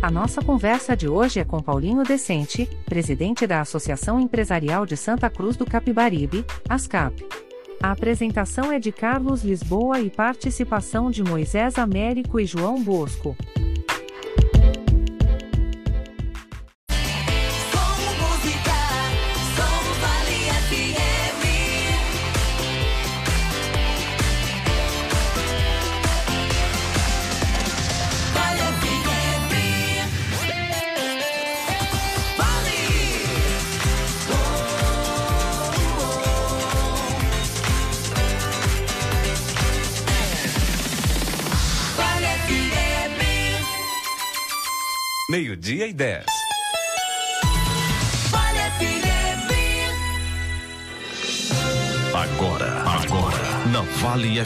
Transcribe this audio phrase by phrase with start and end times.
[0.00, 5.28] A nossa conversa de hoje é com Paulinho Decente, presidente da Associação Empresarial de Santa
[5.28, 7.26] Cruz do Capibaribe, ASCAP.
[7.82, 13.36] A apresentação é de Carlos Lisboa e participação de Moisés Américo e João Bosco.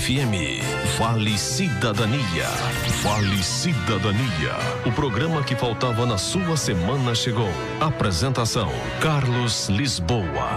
[0.02, 0.60] FM.
[0.98, 2.48] Vale Cidadania.
[3.04, 4.56] Vale Cidadania.
[4.84, 7.48] O programa que faltava na sua semana chegou.
[7.80, 10.56] Apresentação: Carlos Lisboa.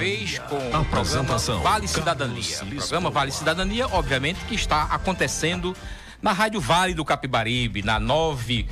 [0.00, 1.60] Vez com o Apresentação.
[1.60, 2.62] Vale Cidadania.
[2.62, 5.76] O programa Vale Cidadania, obviamente, que está acontecendo
[6.22, 8.66] na Rádio Vale do Capibaribe, na 9,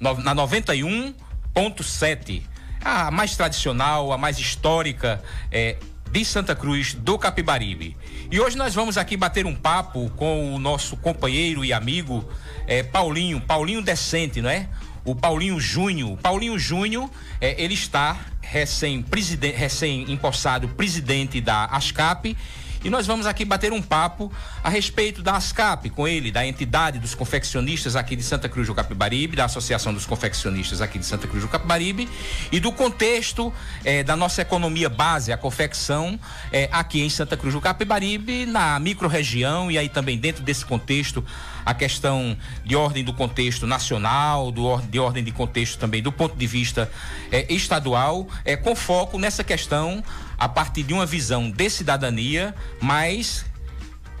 [0.00, 2.42] na 91.7.
[2.84, 5.76] A mais tradicional, a mais histórica é,
[6.10, 7.96] de Santa Cruz do Capibaribe.
[8.28, 12.28] E hoje nós vamos aqui bater um papo com o nosso companheiro e amigo
[12.66, 14.68] é, Paulinho, Paulinho Decente, não é?
[15.04, 16.18] O Paulinho Júnior.
[16.18, 17.08] Paulinho Júnior,
[17.40, 22.36] é, ele está recém-empossado recém presidente da ASCAP
[22.84, 24.30] e nós vamos aqui bater um papo
[24.62, 28.74] a respeito da ASCAP com ele, da entidade dos confeccionistas aqui de Santa Cruz do
[28.74, 32.06] Capibaribe, da Associação dos Confeccionistas aqui de Santa Cruz do Capibaribe
[32.52, 33.52] e do contexto
[33.84, 36.20] eh, da nossa economia base, a confecção
[36.52, 41.24] eh, aqui em Santa Cruz do Capibaribe, na microrregião e aí também dentro desse contexto
[41.64, 46.36] a questão de ordem do contexto nacional, do, de ordem de contexto também do ponto
[46.36, 46.90] de vista
[47.32, 48.28] eh, estadual,
[48.62, 50.04] com foco nessa questão
[50.38, 53.44] a partir de uma visão de cidadania, mas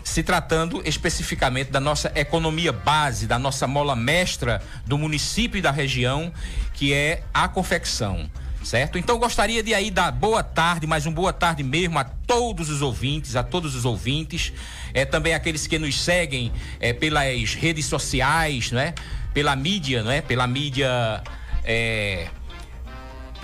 [0.04, 5.70] se tratando especificamente da nossa economia base, da nossa mola mestra do município e da
[5.70, 6.32] região,
[6.74, 8.30] que é a confecção.
[8.62, 8.96] Certo?
[8.96, 12.80] Então gostaria de aí dar boa tarde, mais um boa tarde mesmo a todos os
[12.80, 14.54] ouvintes, a todos os ouvintes,
[14.94, 18.94] é, também aqueles que nos seguem é, pelas redes sociais, não é?
[19.34, 20.22] Pela mídia, não é?
[20.22, 21.22] Pela mídia
[21.62, 22.28] é,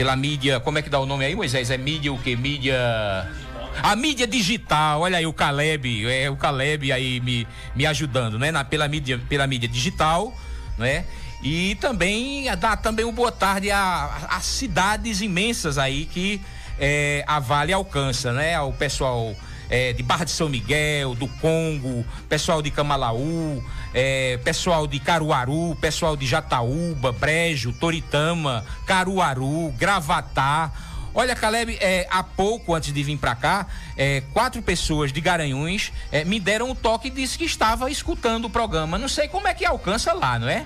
[0.01, 1.69] pela mídia, como é que dá o nome aí, Moisés?
[1.69, 2.35] É mídia o quê?
[2.35, 2.75] Mídia.
[3.83, 7.47] A mídia digital, olha aí o Caleb, é o Caleb aí me,
[7.77, 8.51] me ajudando, né?
[8.51, 10.35] Na, pela, mídia, pela mídia digital,
[10.79, 11.05] né?
[11.43, 16.41] E também dá também uma boa tarde a, a cidades imensas aí que
[16.79, 18.55] é, a Vale alcança, né?
[18.55, 19.37] Ao pessoal
[19.69, 23.63] é, de Barra de São Miguel, do Congo, pessoal de Camalaú,
[23.95, 30.73] é, pessoal de Caruaru, pessoal de Jataúba, Brejo, Toritama, Caruaru, Gravatá.
[31.13, 35.93] Olha, Caleb, é, há pouco antes de vir para cá, é, quatro pessoas de Garanhuns
[36.13, 38.97] é, me deram um toque e disse que estava escutando o programa.
[38.97, 40.65] Não sei como é que alcança lá, não é?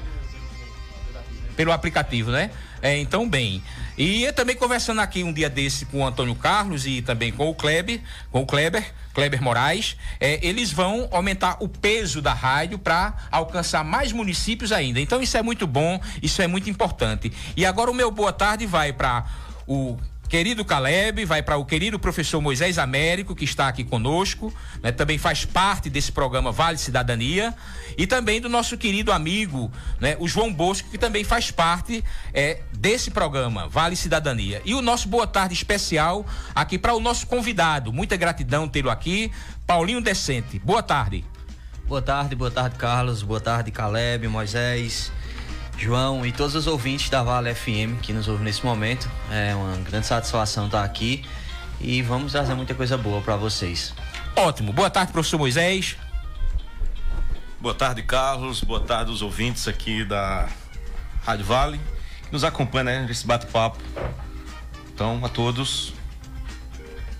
[1.57, 2.51] Pelo aplicativo, né?
[2.83, 3.63] É, então, bem.
[3.97, 7.55] E também conversando aqui um dia desse com o Antônio Carlos e também com o
[7.55, 8.01] Kleber,
[8.31, 13.85] com o Kleber, Kleber Moraes, é, eles vão aumentar o peso da rádio para alcançar
[13.85, 15.01] mais municípios ainda.
[15.01, 17.33] Então isso é muito bom, isso é muito importante.
[17.57, 19.25] E agora o meu boa tarde vai para
[19.67, 19.97] o
[20.35, 24.53] querido Caleb, vai para o querido professor Moisés Américo, que está aqui conosco,
[24.83, 27.55] né, também faz parte desse programa Vale Cidadania,
[27.97, 29.71] e também do nosso querido amigo,
[30.01, 32.03] né, o João Bosco, que também faz parte
[32.33, 34.61] é, desse programa Vale Cidadania.
[34.65, 37.93] E o nosso boa tarde especial aqui para o nosso convidado.
[37.93, 39.31] Muita gratidão tê-lo aqui,
[39.65, 40.59] Paulinho Decente.
[40.59, 41.25] Boa tarde.
[41.87, 43.23] Boa tarde, boa tarde, Carlos.
[43.23, 45.13] Boa tarde, Caleb, Moisés,
[45.77, 49.11] João e todos os ouvintes da Vale FM que nos ouvem nesse momento.
[49.31, 51.25] É uma grande satisfação estar aqui
[51.81, 53.95] e vamos trazer muita coisa boa para vocês.
[54.37, 54.73] Ótimo.
[54.73, 55.97] Boa tarde, professor Moisés.
[57.61, 58.63] Boa tarde, Carlos.
[58.63, 60.49] Boa tarde, os ouvintes aqui da
[61.25, 61.81] Rádio Vale
[62.25, 63.79] que nos acompanham né, nesse bate-papo.
[64.93, 65.93] Então, a todos.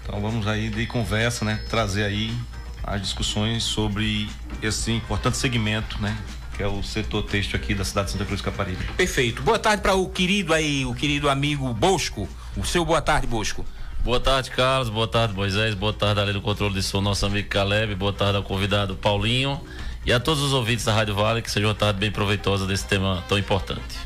[0.03, 1.63] Então, vamos aí de conversa, né?
[1.69, 2.37] Trazer aí
[2.83, 4.29] as discussões sobre
[4.63, 6.17] esse importante segmento, né?
[6.57, 8.85] Que é o setor têxtil aqui da cidade de Santa Cruz de Caparibe.
[8.97, 9.43] Perfeito.
[9.43, 12.29] Boa tarde para o querido aí, o querido amigo Bosco.
[12.57, 13.65] O seu boa tarde, Bosco.
[14.05, 14.89] Boa tarde, Carlos.
[14.89, 15.75] Boa tarde, Moisés.
[15.75, 17.95] Boa tarde, ali do controle de som, nosso amigo Caleb.
[17.95, 19.61] Boa tarde ao convidado Paulinho.
[20.07, 22.85] E a todos os ouvintes da Rádio Vale, que seja uma tarde bem proveitosa desse
[22.85, 23.97] tema tão importante.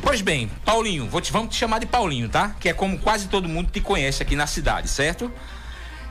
[0.00, 2.56] Pois bem, Paulinho, te, vamos te chamar de Paulinho, tá?
[2.58, 5.30] Que é como quase todo mundo te conhece aqui na cidade, certo?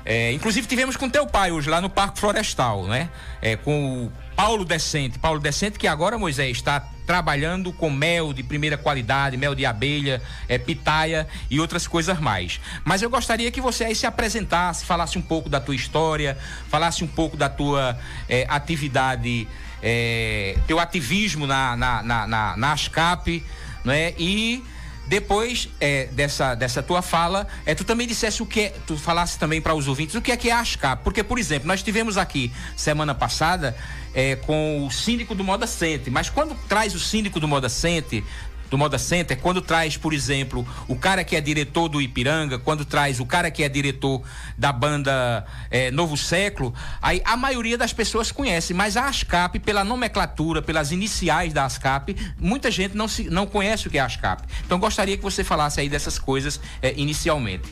[0.06, 3.10] É, inclusive tivemos com teu pai hoje lá no Parque Florestal, né?
[3.42, 5.20] É, com o Paulo Decente.
[5.20, 10.22] Paulo Decente que agora, Moisés, está trabalhando com mel de primeira qualidade, mel de abelha,
[10.48, 12.60] é, pitaia e outras coisas mais.
[12.84, 16.38] Mas eu gostaria que você aí se apresentasse, falasse um pouco da tua história,
[16.70, 17.98] falasse um pouco da tua
[18.30, 19.48] é, atividade,
[19.84, 23.44] é, teu ativismo na, na, na, na, na ASCAP,
[23.84, 24.14] né?
[24.18, 24.64] E
[25.12, 29.38] depois é, dessa, dessa tua fala, é, tu também dissesse o que é, tu falasse
[29.38, 31.04] também para os ouvintes o que é que é a ASCAP.
[31.04, 33.76] Porque, por exemplo, nós tivemos aqui semana passada
[34.14, 38.24] é, com o síndico do Moda Center, mas quando traz o síndico do Moda Center,
[38.72, 42.86] do Moda Center, quando traz, por exemplo, o cara que é diretor do Ipiranga, quando
[42.86, 44.24] traz o cara que é diretor
[44.58, 49.84] da banda é, Novo Século, aí a maioria das pessoas conhece, mas a ASCAP, pela
[49.84, 54.06] nomenclatura, pelas iniciais da ASCAP, muita gente não, se, não conhece o que é a
[54.06, 54.48] ASCAP.
[54.66, 57.68] Então gostaria que você falasse aí dessas coisas é, inicialmente.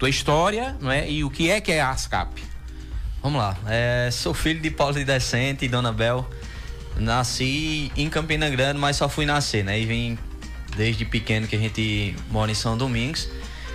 [0.00, 1.08] Tua história, não é?
[1.08, 2.42] E o que é que é a ASCAP?
[3.22, 3.56] Vamos lá.
[3.68, 6.28] É, sou filho de Paulo de Decente e Dona Bel.
[6.96, 9.78] Nasci em Campina Grande, mas só fui nascer, né?
[9.78, 10.18] E vim
[10.76, 13.28] desde pequeno que a gente mora em São Domingos.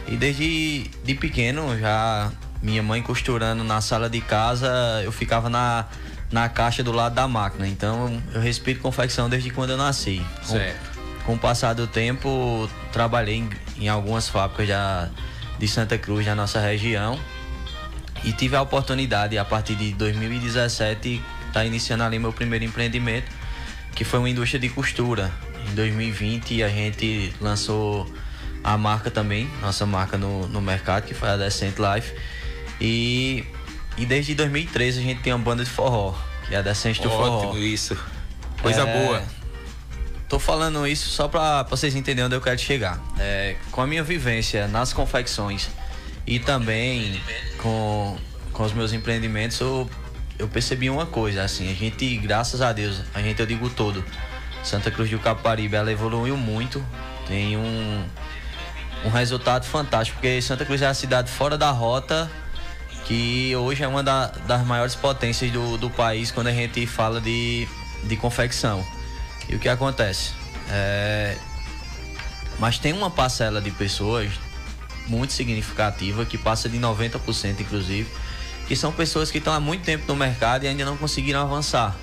[0.07, 2.31] E desde de pequeno, já
[2.61, 5.85] minha mãe costurando na sala de casa, eu ficava na,
[6.31, 7.67] na caixa do lado da máquina.
[7.67, 10.21] Então eu respeito confecção desde quando eu nasci.
[10.43, 10.95] Certo.
[11.23, 15.09] Com, com o passar do tempo, trabalhei em, em algumas fábricas já
[15.57, 17.19] de Santa Cruz, na nossa região.
[18.23, 23.31] E tive a oportunidade, a partir de 2017, estar tá iniciando ali meu primeiro empreendimento,
[23.93, 25.31] que foi uma indústria de costura.
[25.69, 28.11] Em 2020 a gente lançou
[28.63, 32.13] a marca também, nossa marca no, no mercado, que foi a Decent Life.
[32.79, 33.45] E,
[33.97, 36.15] e desde 2013 a gente tem uma banda de forró,
[36.47, 37.55] que é a Decent do Forró.
[37.57, 37.97] Isso.
[38.61, 39.23] Coisa é, boa.
[40.27, 42.99] Tô falando isso só para vocês entenderem onde eu quero chegar.
[43.19, 45.69] É, com a minha vivência nas confecções
[46.25, 47.21] e também
[47.59, 48.17] com,
[48.51, 49.87] com os meus empreendimentos, eu,
[50.39, 54.03] eu percebi uma coisa, assim, a gente, graças a Deus, a gente, eu digo todo,
[54.65, 56.83] Santa Cruz do Caparibe, ela evoluiu muito,
[57.27, 58.03] tem um,
[59.05, 62.29] um resultado fantástico, porque Santa Cruz é a cidade fora da rota,
[63.05, 67.21] que hoje é uma da, das maiores potências do, do país quando a gente fala
[67.21, 67.67] de,
[68.03, 68.83] de confecção.
[69.47, 70.33] E o que acontece?
[70.71, 71.37] É,
[72.57, 74.31] mas tem uma parcela de pessoas
[75.05, 78.09] muito significativa, que passa de 90% inclusive,
[78.67, 81.95] que são pessoas que estão há muito tempo no mercado e ainda não conseguiram avançar.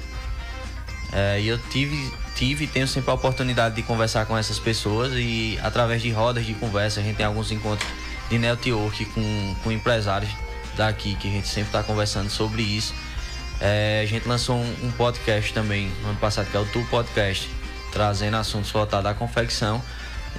[1.12, 5.12] É, e eu tive tive e tenho sempre a oportunidade de conversar com essas pessoas
[5.14, 7.88] e através de rodas de conversa a gente tem alguns encontros
[8.30, 10.30] de network com, com empresários
[10.74, 12.94] daqui que a gente sempre está conversando sobre isso.
[13.60, 16.82] É, a gente lançou um, um, podcast também no ano passado que é o Tu
[16.90, 17.48] Podcast,
[17.92, 19.82] trazendo assuntos voltados à confecção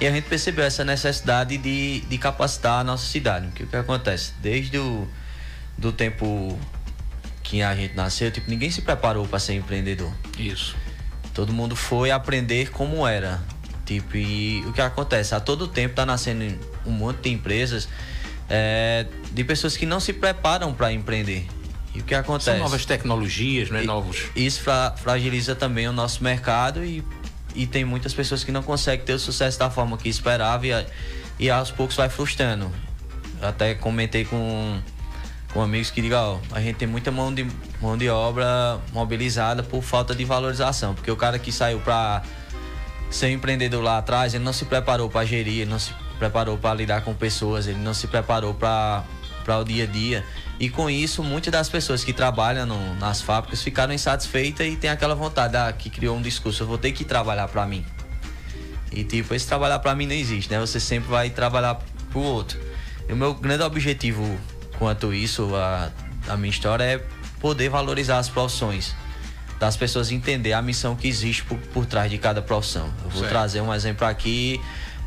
[0.00, 3.46] e a gente percebeu essa necessidade de, de capacitar a nossa cidade.
[3.46, 4.32] Porque o que acontece?
[4.42, 5.08] Desde o
[5.78, 6.58] do tempo
[7.44, 10.10] que a gente nasceu, tipo, ninguém se preparou para ser empreendedor.
[10.36, 10.74] Isso.
[11.32, 13.40] Todo mundo foi aprender como era.
[13.84, 15.34] Tipo, e o que acontece?
[15.34, 17.86] A todo tempo tá nascendo um monte de empresas
[18.48, 21.46] é, de pessoas que não se preparam para empreender.
[21.94, 22.46] E o que acontece?
[22.46, 23.82] São novas tecnologias, né?
[23.82, 24.24] Novos.
[24.34, 27.04] Isso fra fragiliza também o nosso mercado e,
[27.54, 30.86] e tem muitas pessoas que não conseguem ter o sucesso da forma que esperava e,
[31.38, 32.72] e aos poucos vai frustrando.
[33.40, 34.80] Eu até comentei com
[35.54, 37.46] com amigos que digam, ó, a gente tem muita mão de,
[37.80, 42.22] mão de obra mobilizada por falta de valorização, porque o cara que saiu para
[43.08, 46.74] ser empreendedor lá atrás, ele não se preparou para gerir, ele não se preparou para
[46.74, 49.04] lidar com pessoas, ele não se preparou para
[49.44, 50.24] para o dia a dia.
[50.58, 54.88] E com isso, muitas das pessoas que trabalham no, nas fábricas ficaram insatisfeitas e tem
[54.88, 57.84] aquela vontade ah, que criou um discurso, eu vou ter que trabalhar para mim.
[58.90, 60.58] E tipo, esse trabalhar para mim não existe, né?
[60.58, 61.78] Você sempre vai trabalhar
[62.10, 62.58] pro outro.
[63.06, 64.38] E o meu grande objetivo
[64.78, 65.90] quanto isso, a,
[66.28, 66.98] a minha história é
[67.40, 68.94] poder valorizar as profissões
[69.58, 72.86] das pessoas entender a missão que existe por, por trás de cada profissão.
[73.04, 73.30] Eu vou Certo.
[73.30, 74.60] trazer um exemplo aqui,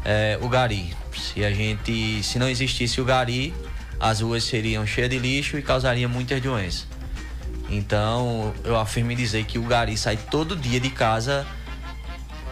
[0.06, 0.96] é, o gari.
[1.16, 3.54] Se a gente, se não existisse o gari,
[4.00, 6.88] as ruas seriam cheias de lixo e causariam muitas doenças.
[7.70, 11.46] Então, eu afirmo em dizer que o gari sai todo dia de casa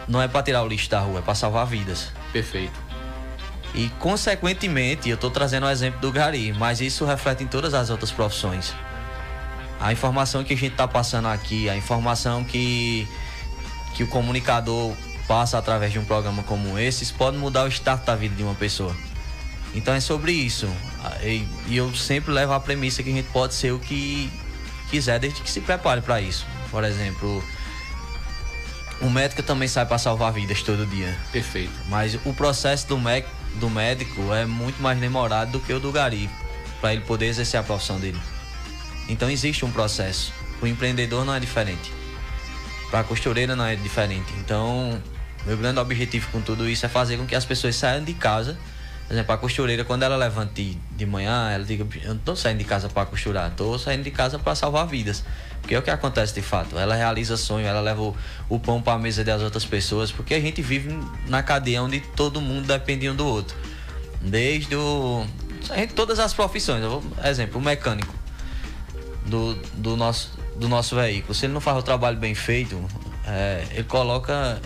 [0.06, 2.12] não é para tirar o lixo da rua, é para salvar vidas.
[2.32, 2.85] Perfeito.
[3.76, 7.90] E, consequentemente, eu estou trazendo o exemplo do Gari, mas isso reflete em todas as
[7.90, 8.72] outras profissões.
[9.78, 13.06] A informação que a gente está passando aqui, a informação que,
[13.94, 14.94] que o comunicador
[15.28, 18.54] passa através de um programa como esse, pode mudar o estado da vida de uma
[18.54, 18.96] pessoa.
[19.74, 20.66] Então é sobre isso.
[21.22, 24.32] E, e eu sempre levo a premissa que a gente pode ser o que
[24.90, 26.46] quiser, desde que se prepare para isso.
[26.70, 27.44] Por exemplo,
[29.02, 31.14] o médico também sai para salvar vidas todo dia.
[31.30, 31.72] Perfeito.
[31.90, 33.26] Mas o processo do, mé-
[33.56, 36.30] do médico é muito mais demorado do que o do gari,
[36.80, 38.20] para ele poder exercer a profissão dele.
[39.08, 40.32] Então existe um processo.
[40.60, 41.92] O empreendedor não é diferente.
[42.90, 44.32] Para a costureira não é diferente.
[44.38, 45.00] Então,
[45.44, 48.58] meu grande objetivo com tudo isso é fazer com que as pessoas saiam de casa.
[49.06, 50.52] Por exemplo, a costureira, quando ela levanta
[50.96, 54.10] de, manhã, ela diga: Eu não estou saindo de casa para costurar, estou saindo de
[54.10, 55.22] casa para salvar vidas.
[55.60, 56.78] Porque é o que acontece de fato.
[56.78, 58.16] Ela realiza sonho, ela leva o,
[58.48, 60.10] o pão para a mesa das outras pessoas.
[60.12, 60.96] Porque a gente vive
[61.28, 63.56] na cadeia onde todo mundo depende um do outro.
[64.20, 65.24] Desde o.
[65.74, 66.82] gente- Todas as profissões.
[66.84, 68.14] Vou- exemplo, o mecânico
[69.24, 71.32] do, do, nosso, do nosso veículo.
[71.34, 72.80] Se ele não faz o trabalho bem feito,
[73.24, 74.60] é, ele coloca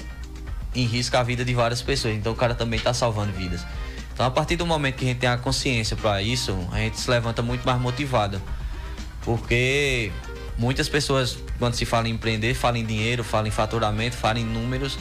[0.74, 2.14] em risco a vida de várias pessoas.
[2.14, 3.64] Então o cara também está salvando vidas.
[4.20, 7.00] Então a partir do momento que a gente tem a consciência para isso, a gente
[7.00, 8.38] se levanta muito mais motivado.
[9.22, 10.12] Porque
[10.58, 14.44] muitas pessoas, quando se fala em empreender, falam em dinheiro, falam em faturamento, falam em
[14.44, 14.98] números,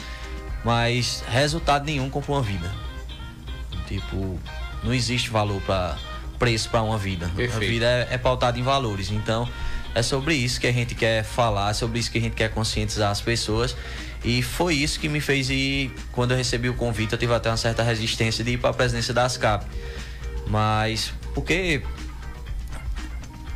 [0.64, 2.72] mas resultado nenhum compra uma vida.
[3.86, 4.40] Tipo,
[4.82, 5.98] não existe valor para
[6.38, 7.30] preço para uma vida.
[7.36, 7.56] Perfeito.
[7.56, 9.10] A vida é, é pautada em valores.
[9.10, 9.46] Então,
[9.94, 12.48] é sobre isso que a gente quer falar, é sobre isso que a gente quer
[12.54, 13.76] conscientizar as pessoas.
[14.22, 17.48] E foi isso que me fez ir, quando eu recebi o convite, eu tive até
[17.50, 19.64] uma certa resistência de ir para a presidência da ASCAP.
[20.46, 21.82] Mas, porque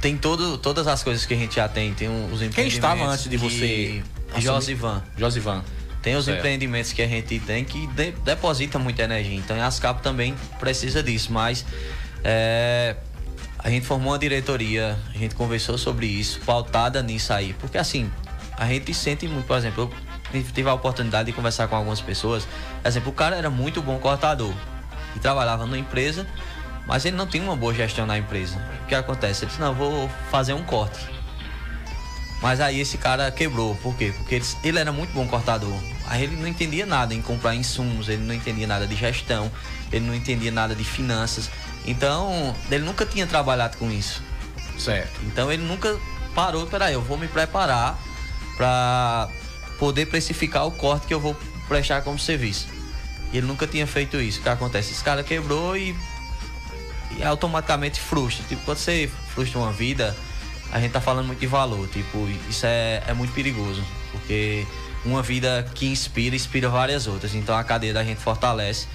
[0.01, 3.29] tem todo, todas as coisas que a gente já tem, tem os Quem estava antes
[3.29, 4.03] de você?
[4.35, 5.03] que- Josivan.
[5.17, 5.65] Josivan.
[6.03, 6.39] Tem os Certo.
[6.39, 9.37] empreendimentos que a gente tem que de- deposita muita energia.
[9.37, 11.33] Então a Ascap também precisa disso.
[11.33, 11.65] Mas
[12.23, 12.97] é,
[13.59, 17.55] a gente formou uma diretoria, a gente conversou sobre isso, pautada nisso aí.
[17.59, 18.11] Porque assim,
[18.59, 22.47] a gente sente muito, por exemplo, eu tive a oportunidade de conversar com algumas pessoas.
[22.83, 24.53] Por exemplo, o cara era muito bom cortador
[25.15, 26.27] e trabalhava numa empresa,
[26.87, 28.59] mas ele não tinha uma boa gestão na empresa.
[28.83, 29.45] O que acontece?
[29.45, 31.09] Ele disse, não, vou fazer um corte.
[32.43, 33.75] Mas aí esse cara quebrou.
[33.77, 34.13] Por quê?
[34.17, 35.73] Porque ele, ele era muito bom cortador.
[36.07, 39.51] Aí ele não entendia nada em comprar insumos, ele não entendia nada de gestão,
[39.91, 41.51] ele não entendia nada de finanças.
[41.87, 44.23] Então, ele nunca tinha trabalhado com isso.
[44.79, 45.21] Certo.
[45.25, 45.97] Então ele nunca
[46.35, 47.99] parou, peraí, eu vou me preparar
[48.57, 49.29] para
[49.79, 51.37] poder precificar o corte que eu vou
[51.69, 52.67] prestar como serviço.
[53.33, 54.41] E ele nunca tinha feito isso.
[54.41, 54.93] O que acontece?
[54.93, 55.95] Esse cara quebrou e,
[57.19, 58.45] e automaticamente frustra.
[58.49, 60.15] Tipo, quando você frustra uma vida,
[60.71, 61.89] a gente tá falando muito de valor.
[61.89, 63.83] Tipo, isso é, é muito perigoso.
[64.13, 64.67] Porque
[65.05, 67.35] uma vida que inspira, inspira várias outras.
[67.35, 68.87] Então a cadeia da gente fortalece.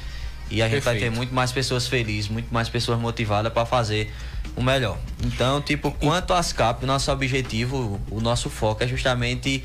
[0.51, 1.17] E a gente vai ter Perfeito.
[1.17, 4.11] muito mais pessoas felizes, muito mais pessoas motivadas para fazer
[4.55, 4.97] o melhor.
[5.23, 9.63] Então, tipo, quanto às CAP, o nosso objetivo, o nosso foco é justamente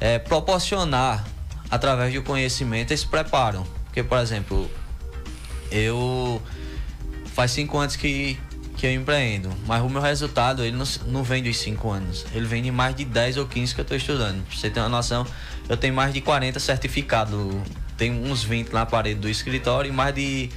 [0.00, 1.24] é, proporcionar,
[1.70, 3.66] através do conhecimento, esse preparo.
[3.84, 4.70] Porque, por exemplo,
[5.70, 6.40] eu
[7.34, 8.38] faz cinco anos que,
[8.76, 12.46] que eu empreendo, mas o meu resultado ele não, não vem dos cinco anos, ele
[12.46, 14.44] vem de mais de 10 ou 15 que eu estou estudando.
[14.46, 15.26] Pra você ter uma noção,
[15.68, 17.38] eu tenho mais de 40 certificados,
[17.96, 20.50] tem uns 20 na parede do escritório e mais de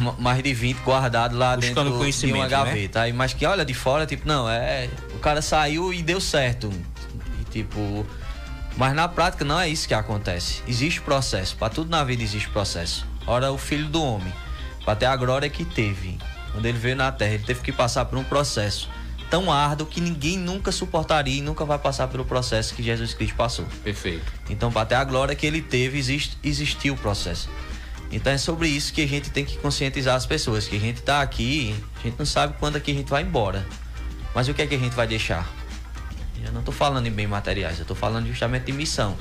[0.00, 1.56] ma- mais de 20 guardados lá Uhum.
[1.60, 2.50] Buscando dentro de conhecimento, uma né?
[2.50, 3.00] gaveta.
[3.02, 4.88] Aí, mas que olha de fora, tipo, não, é.
[5.14, 6.70] O cara saiu e deu certo.
[7.40, 8.06] E tipo.
[8.76, 10.62] Mas na prática não é isso que acontece.
[10.68, 11.56] Existe processo.
[11.56, 13.06] Para tudo na vida existe processo.
[13.26, 14.32] Ora, o filho do homem,
[14.84, 16.18] para ter a glória que teve,
[16.52, 18.88] quando ele veio na terra, ele teve que passar por um processo
[19.30, 23.34] tão árduo que ninguém nunca suportaria e nunca vai passar pelo processo que Jesus Cristo
[23.34, 23.66] passou.
[23.82, 24.24] Perfeito.
[24.48, 27.48] Então, para ter a glória que ele teve, existe, existiu o processo.
[28.10, 31.02] Então é sobre isso que a gente tem que conscientizar as pessoas, que a gente
[31.02, 33.66] tá aqui, a gente não sabe quando é que a gente vai embora.
[34.34, 35.48] Mas o que é que a gente vai deixar?
[36.44, 39.16] Eu não tô falando em bem materiais, eu tô falando justamente de missão.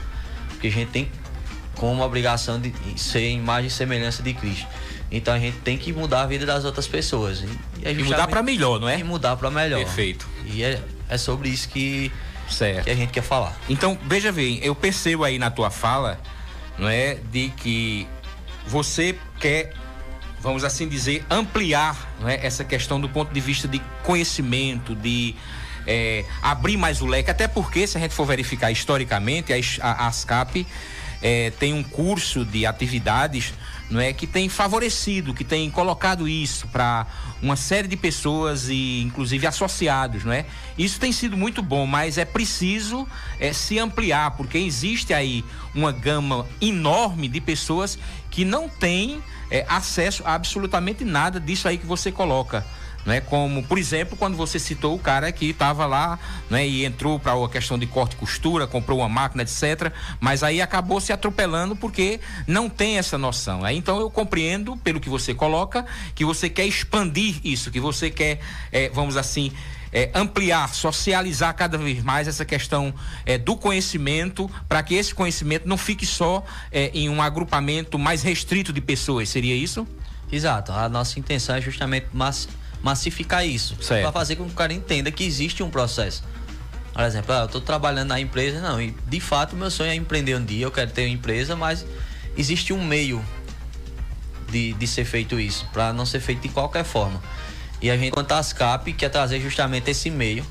[0.50, 1.12] Porque a gente tem
[1.76, 4.68] como obrigação de ser imagem e semelhança de Cristo.
[5.12, 7.42] Então a gente tem que mudar a vida das outras pessoas.
[7.42, 9.00] E, é E mudar para melhor, não é?
[9.00, 9.78] E mudar para melhor.
[9.78, 10.28] Perfeito.
[10.46, 12.12] E é, é sobre isso que,
[12.50, 12.86] Certo.
[12.86, 13.56] que a gente quer falar.
[13.70, 16.20] Então, veja bem, eu percebo aí na tua fala,
[16.78, 18.08] não é, de que
[18.68, 19.74] você quer,
[20.40, 25.36] vamos assim dizer, ampliar não é, essa questão do ponto de vista de conhecimento, de
[25.86, 30.08] é, abrir mais o leque, até porque, se a gente for verificar historicamente, a, a
[30.08, 30.66] ASCAP
[31.22, 33.54] é, tem um curso de atividades
[33.90, 37.06] não é que tem favorecido, que tem colocado isso para
[37.42, 40.46] uma série de pessoas e inclusive associados, não é?
[40.78, 43.08] Isso tem sido muito bom, mas é preciso
[43.40, 48.00] é, se ampliar porque existe aí uma gama enorme de pessoas
[48.32, 52.66] que não têm é, acesso a absolutamente nada disso aí que você coloca
[53.06, 53.22] né?
[53.22, 56.18] Como, por exemplo, quando você citou o cara que estava lá,
[56.50, 56.68] né?
[56.68, 59.92] E entrou para a questão de corte e costura, comprou uma máquina, etc.
[60.20, 63.64] Mas aí acabou se atropelando porque não tem essa noção.
[63.64, 65.86] Aí, então eu compreendo pelo que você coloca
[66.16, 68.40] que você quer expandir isso, que você quer,
[68.72, 69.52] é, vamos assim,
[69.94, 72.94] é, ampliar, socializar cada vez mais essa questão
[73.26, 78.24] é, do conhecimento, para que esse conhecimento não fique só é, em um agrupamento mais
[78.24, 79.30] restrito de pessoas.
[79.30, 79.88] Seria isso?
[80.32, 80.72] Exato.
[80.72, 82.48] A nossa intenção é justamente mas
[82.82, 83.76] massificar isso.
[84.02, 86.24] Para fazer com que o cara entenda que existe um processo.
[86.94, 89.96] Por exemplo, ah, eu estou trabalhando na empresa, não, e de fato meu sonho é
[89.96, 91.86] empreender um dia, eu quero ter uma empresa, mas
[92.38, 93.24] existe um meio
[94.50, 97.22] de, de ser feito isso, para não ser feito de qualquer forma.
[97.82, 100.46] E a gente, quanto a ASCAP, quer trazer justamente esse meio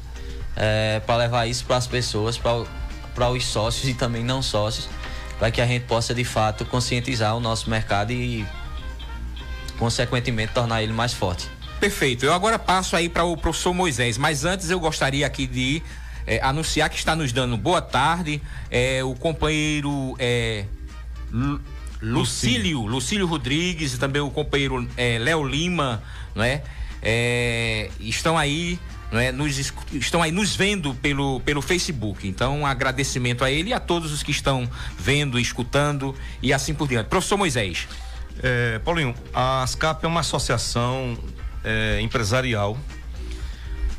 [0.54, 4.88] é, para levar isso para as pessoas, para os sócios e também não sócios,
[5.38, 8.46] para que a gente possa de fato conscientizar o nosso mercado e,
[9.78, 11.48] consequentemente, tornar ele mais forte.
[11.80, 12.24] Perfeito.
[12.24, 15.82] Eu agora passo aí para o professor Moisés, mas antes eu gostaria aqui de
[16.26, 18.40] é, anunciar que está nos dando boa tarde
[18.70, 20.64] é, o companheiro é,
[22.00, 26.02] Lucílio, Lucílio Rodrigues e também o companheiro é, Léo Lima,
[26.34, 26.62] não é?
[28.00, 28.78] estão aí
[29.12, 32.26] não é, nos, estão aí nos vendo pelo, pelo Facebook.
[32.26, 36.74] Então, um agradecimento a ele e a todos os que estão vendo, escutando e assim
[36.74, 37.06] por diante.
[37.06, 37.86] Professor Moisés.
[38.42, 41.16] É, Paulinho, a ASCAP é uma associação
[41.64, 42.78] é, empresarial,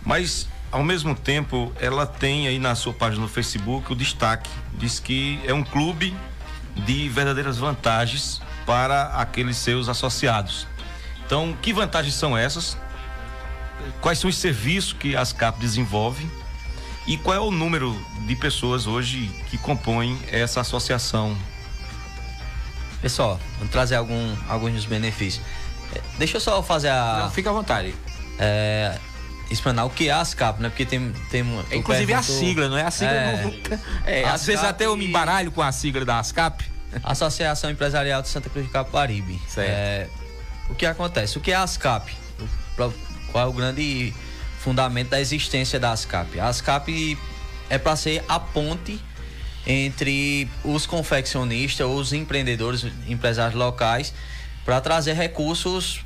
[0.05, 4.99] mas ao mesmo tempo ela tem aí na sua página no Facebook o destaque, diz
[4.99, 6.15] que é um clube
[6.85, 10.67] de verdadeiras vantagens para aqueles seus associados.
[11.25, 12.77] Então, que vantagens são essas?
[14.01, 16.29] Quais são os serviços que a ASCAP desenvolve?
[17.07, 21.37] E qual é o número de pessoas hoje que compõem essa associação?
[23.01, 25.45] Pessoal, vamos trazer algum, alguns benefícios.
[26.17, 27.23] Deixa eu só fazer a.
[27.23, 27.93] Não, fica à vontade.
[28.39, 28.97] É,
[29.49, 30.69] explanar o que é a ASCAP, né?
[30.69, 31.11] Porque tem.
[31.29, 32.83] tem é, inclusive pergunto, a sigla, não é?
[32.83, 33.81] A sigla é, nunca.
[34.05, 36.63] É, às vezes até eu me embaralho com a sigla da ASCAP.
[37.03, 39.41] Associação Empresarial de Santa Cruz de Caparibe.
[39.47, 39.69] Certo.
[39.69, 40.07] É,
[40.69, 41.37] o que acontece?
[41.37, 42.15] O que é a ASCAP?
[42.75, 44.13] Qual é o grande
[44.59, 46.39] fundamento da existência da ASCAP?
[46.39, 47.17] A ASCAP
[47.69, 48.99] é para ser a ponte
[49.67, 54.13] entre os confeccionistas, os empreendedores, empresários locais
[54.65, 56.03] para trazer recursos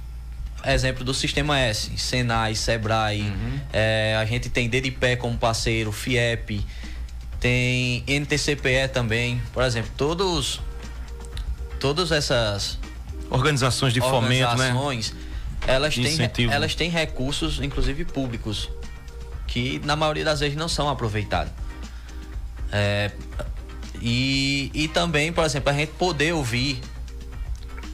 [0.65, 3.59] exemplo do Sistema S, Senai, Sebrae, uhum.
[3.71, 6.65] é, a gente tem Dedipé como parceiro, FIEP,
[7.39, 10.59] tem NTCPE também, por exemplo, todos
[11.79, 12.77] todas essas
[13.29, 14.75] organizações de fomento, né?
[15.65, 18.69] Elas têm, elas têm recursos, inclusive públicos,
[19.47, 21.51] que na maioria das vezes não são aproveitados.
[22.71, 23.11] É,
[24.01, 26.81] e, e também, por exemplo, a gente poder ouvir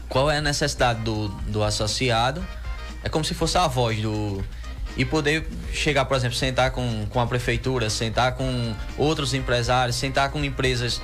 [0.09, 2.45] qual é a necessidade do, do associado.
[3.03, 4.43] É como se fosse a voz do.
[4.97, 10.31] E poder chegar, por exemplo, sentar com, com a prefeitura, sentar com outros empresários, sentar
[10.31, 11.01] com empresas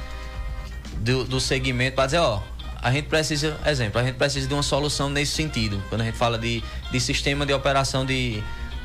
[0.97, 2.41] do, do segmento para dizer, ó,
[2.81, 6.17] a gente precisa, exemplo, a gente precisa de uma solução nesse sentido, quando a gente
[6.17, 8.41] fala de, de sistema de operação de,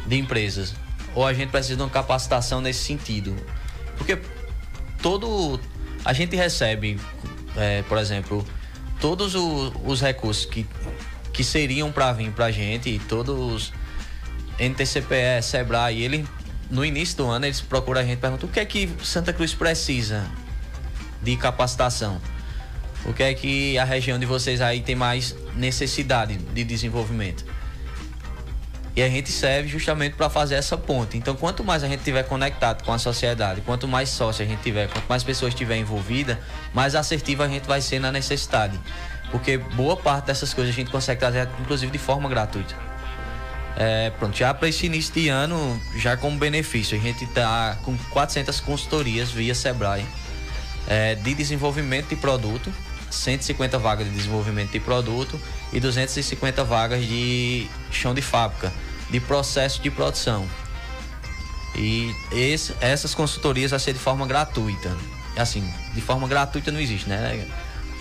[0.07, 0.75] de empresas.
[1.15, 3.35] Ou a gente precisa de uma capacitação nesse sentido.
[3.97, 4.19] Porque
[5.01, 5.59] todo.
[6.05, 7.01] A gente recebe,
[7.57, 8.47] é, por exemplo,
[9.01, 10.67] todos os, os recursos que,
[11.33, 13.73] que seriam para vir para a gente, todos
[14.59, 16.27] NTCPE, Sebrae, ele
[16.71, 19.55] no início do ano eles procuram a gente perguntam o que é que Santa Cruz
[19.55, 20.27] precisa
[21.23, 22.21] de capacitação.
[23.05, 27.45] O que é que a região de vocês aí tem mais necessidade de desenvolvimento?
[28.97, 31.19] E a gente serve justamente para fazer essa ponte.
[31.19, 34.63] Então, quanto mais a gente tiver conectado com a sociedade, quanto mais sócio a gente
[34.63, 36.41] tiver, quanto mais pessoas tiver envolvida,
[36.73, 38.81] mais assertiva a gente vai ser na necessidade.
[39.31, 42.75] Porque boa parte dessas coisas a gente consegue trazer, inclusive, de forma gratuita.
[43.77, 47.95] É, pronto, já para esse início de ano, já como benefício, a gente está com
[48.11, 50.07] 400 consultorias via Sebrae
[50.89, 52.73] é, de desenvolvimento de produto,
[53.11, 55.41] 150 vagas de desenvolvimento de produto
[55.73, 58.73] e 250 vagas de chão de fábrica
[59.11, 60.47] de processo de produção.
[61.75, 64.97] E esse, essas consultorias vão ser de forma gratuita.
[65.37, 65.63] Assim,
[65.95, 67.47] de forma gratuita não existe, né?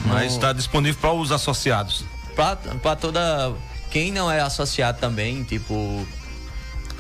[0.05, 2.05] Mas está disponível para os associados.
[2.35, 3.53] Para toda.
[3.91, 6.05] Quem não é associado também, tipo.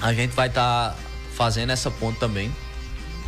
[0.01, 0.95] A gente vai estar tá
[1.35, 2.53] fazendo essa ponte também.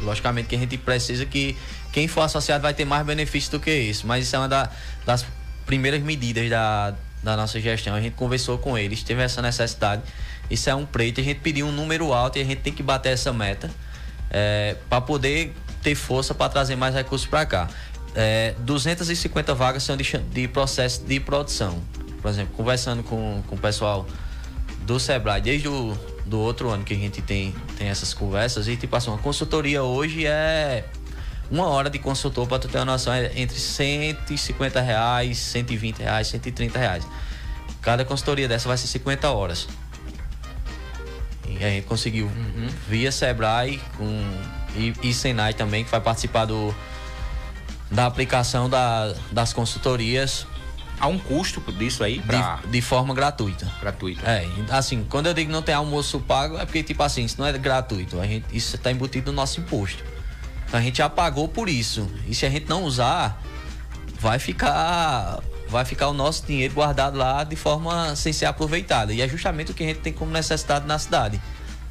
[0.01, 1.57] Logicamente que a gente precisa que
[1.91, 4.69] quem for associado vai ter mais benefício do que isso, mas isso é uma da,
[5.05, 5.25] das
[5.65, 7.95] primeiras medidas da, da nossa gestão.
[7.95, 10.03] A gente conversou com eles, teve essa necessidade.
[10.49, 12.83] Isso é um preto, a gente pediu um número alto e a gente tem que
[12.83, 13.69] bater essa meta
[14.29, 17.69] é, para poder ter força para trazer mais recursos para cá.
[18.15, 21.81] É, 250 vagas são de, de, processo de produção.
[22.21, 24.07] Por exemplo, conversando com, com o pessoal
[24.85, 28.75] do Sebrae, desde o do outro ano que a gente tem, tem essas conversas, e
[28.75, 30.85] tipo assim, uma consultoria hoje é
[31.49, 36.27] uma hora de consultor, para tu ter uma noção, é entre 150 reais, 120 reais,
[36.27, 37.07] 130 reais.
[37.81, 39.67] Cada consultoria dessa vai ser 50 horas.
[41.47, 42.67] E a gente conseguiu, uhum.
[42.89, 44.05] via Sebrae com,
[44.75, 46.75] e, e Senai também, que vai participar do,
[47.89, 50.45] da aplicação da, das consultorias.
[50.99, 52.19] Há um custo disso aí?
[52.21, 52.55] Pra...
[52.55, 53.71] De, de forma gratuita.
[53.79, 54.21] Gratuita.
[54.27, 57.45] É, assim, quando eu digo não tem almoço pago, é porque, tipo assim, isso não
[57.45, 58.19] é gratuito.
[58.19, 60.03] A gente, isso está embutido no nosso imposto.
[60.67, 62.09] Então a gente já pagou por isso.
[62.27, 63.41] E se a gente não usar,
[64.19, 69.13] vai ficar vai ficar o nosso dinheiro guardado lá de forma sem ser aproveitada.
[69.13, 71.39] E é justamente o que a gente tem como necessidade na cidade.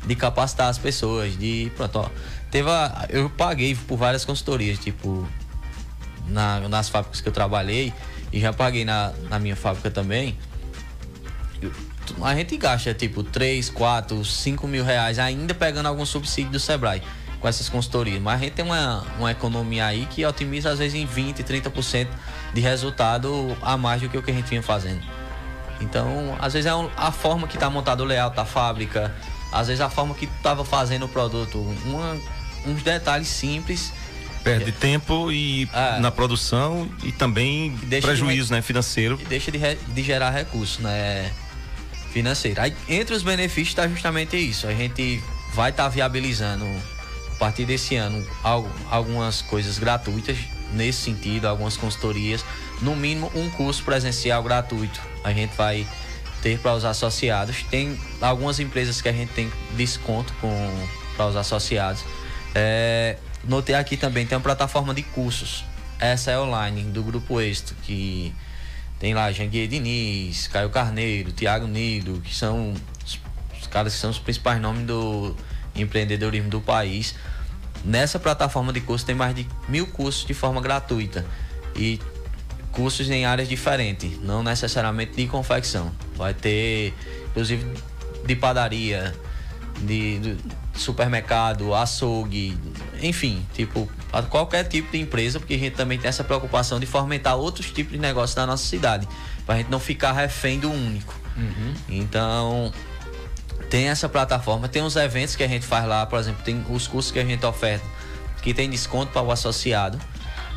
[0.05, 1.71] De capacitar as pessoas, de.
[1.77, 2.11] Pronto, ó.
[2.51, 5.27] Teve a, eu paguei por várias consultorias, tipo,
[6.29, 7.93] na, nas fábricas que eu trabalhei,
[8.33, 10.37] e já paguei na, na minha fábrica também.
[12.23, 17.03] A gente gasta tipo 3, 4, 5 mil reais ainda pegando algum subsídio do Sebrae
[17.41, 18.21] com essas consultorias.
[18.21, 22.09] Mas a gente tem uma, uma economia aí que otimiza às vezes em 20, 30%
[22.55, 25.03] de resultado a mais do que o que a gente vinha fazendo.
[25.81, 29.15] Então, às vezes é a forma que está montado o layout da fábrica,
[29.53, 32.19] às vezes a forma que estava fazendo o produto, uma,
[32.67, 33.93] uns detalhes simples.
[34.47, 39.17] Perde tempo e é, na produção e também prejuízo de, né, financeiro.
[39.29, 41.33] deixa de, de gerar recursos né,
[42.13, 42.61] financeiro.
[42.61, 44.69] Aí, entre os benefícios está justamente isso.
[44.69, 45.21] A gente
[45.53, 46.65] vai estar tá viabilizando
[47.33, 48.25] a partir desse ano
[48.89, 50.39] algumas coisas gratuitas
[50.73, 52.45] nesse sentido, algumas consultorias,
[52.81, 55.01] no mínimo um curso presencial gratuito.
[55.25, 55.85] A gente vai
[56.41, 57.65] ter para os associados.
[57.65, 60.33] Tem algumas empresas que a gente tem desconto
[61.17, 62.05] para os associados.
[62.55, 65.65] É, notei aqui também tem uma plataforma de cursos.
[65.99, 68.35] Essa é online do Grupo Êxito, que
[68.99, 74.19] tem lá Janguier Diniz, Caio Carneiro, Tiago Nido, que são os caras que são os
[74.19, 75.37] principais nomes do
[75.75, 77.15] empreendedorismo do país.
[77.85, 81.25] Nessa plataforma de curso tem mais de mil cursos de forma gratuita
[81.75, 82.01] e
[82.73, 85.93] cursos em áreas diferentes, não necessariamente de confecção.
[86.15, 86.95] Vai ter,
[87.31, 87.67] inclusive,
[88.27, 89.15] de padaria,
[89.79, 90.37] de, de
[90.75, 92.59] supermercado, açougue,
[93.03, 93.89] enfim, tipo,
[94.29, 97.93] qualquer tipo de empresa, porque a gente também tem essa preocupação de fomentar outros tipos
[97.93, 99.07] de negócios na nossa cidade,
[99.45, 101.15] para a gente não ficar refém do único.
[101.37, 101.75] Uhum.
[101.89, 102.73] Então,
[103.69, 106.87] tem essa plataforma, tem os eventos que a gente faz lá, por exemplo, tem os
[106.87, 107.85] cursos que a gente oferta
[108.43, 109.99] que tem desconto para o associado,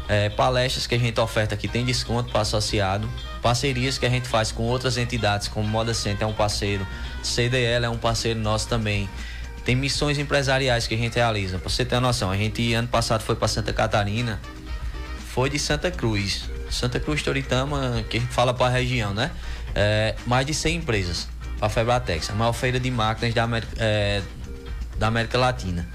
[0.07, 3.09] é, palestras que a gente oferta que tem desconto para o associado,
[3.41, 6.85] parcerias que a gente faz com outras entidades, como Moda Center é um parceiro,
[7.23, 9.09] CDL é um parceiro nosso também.
[9.65, 11.59] Tem missões empresariais que a gente realiza.
[11.59, 14.39] Para você ter uma noção, a gente ano passado foi para Santa Catarina,
[15.33, 16.49] foi de Santa Cruz.
[16.69, 19.31] Santa Cruz Toritama, que a gente fala para a região, né?
[19.75, 21.27] É, mais de 100 empresas
[21.61, 24.21] a Febratex, a maior feira de máquinas da América, é,
[24.97, 25.87] da América Latina.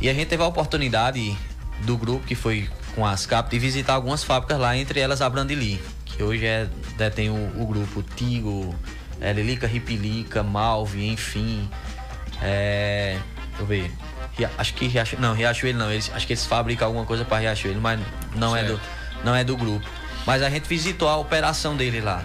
[0.00, 1.36] E a gente teve a oportunidade
[1.84, 5.30] do grupo que foi com a ASCAP de visitar algumas fábricas lá, entre elas a
[5.30, 8.74] Brandili, que hoje é, detém o, o grupo Tigo,
[9.20, 11.68] é, Lilica Ripilica, Malve, enfim.
[12.42, 13.90] É, deixa eu ver.
[14.56, 17.80] Acho que Riachuelo, não, Riachuelo não, eles, acho que eles fabricam alguma coisa para Riachuelo,
[17.80, 17.98] mas
[18.36, 18.80] não é, do,
[19.24, 19.84] não é do grupo.
[20.24, 22.24] Mas a gente visitou a operação dele lá.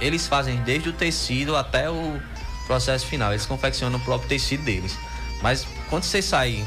[0.00, 2.20] Eles fazem desde o tecido até o
[2.66, 3.32] processo final.
[3.32, 4.96] Eles confeccionam o próprio tecido deles.
[5.42, 6.64] Mas quando você sai,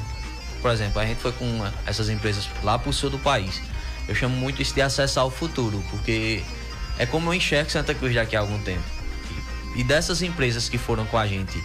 [0.62, 3.62] por exemplo, a gente foi com essas empresas lá pro sul do país.
[4.08, 6.44] Eu chamo muito isso de acessar o futuro, porque
[6.98, 8.95] é como eu enxergo Santa Cruz daqui a algum tempo.
[9.76, 11.62] E dessas empresas que foram com a gente,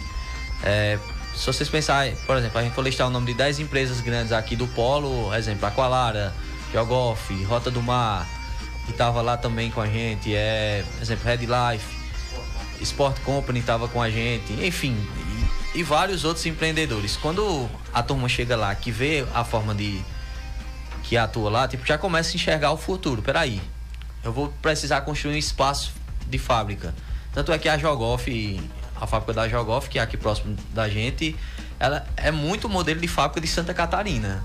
[0.63, 0.99] é,
[1.35, 4.31] se vocês pensarem, por exemplo, a gente for listar o nome de 10 empresas grandes
[4.31, 6.33] aqui do Polo, exemplo, Aqualara,
[6.71, 8.27] Geogoff, Rota do Mar,
[8.85, 11.85] que tava lá também com a gente, é, exemplo, Red Life,
[12.81, 14.95] Sport Company tava com a gente, enfim,
[15.73, 17.15] e, e, vários outros empreendedores.
[17.15, 20.01] Quando a turma chega lá, que vê a forma de
[21.03, 23.21] que atua lá, tipo, já começa a enxergar o futuro.
[23.21, 23.61] Peraí,
[24.23, 25.91] eu vou precisar construir um espaço
[26.27, 26.93] de fábrica.
[27.33, 28.59] Tanto é que a Jogoff,
[28.99, 31.35] a fábrica da Jogoff, que é aqui próximo da gente,
[31.79, 34.43] ela é muito modelo de fábrica de Santa Catarina.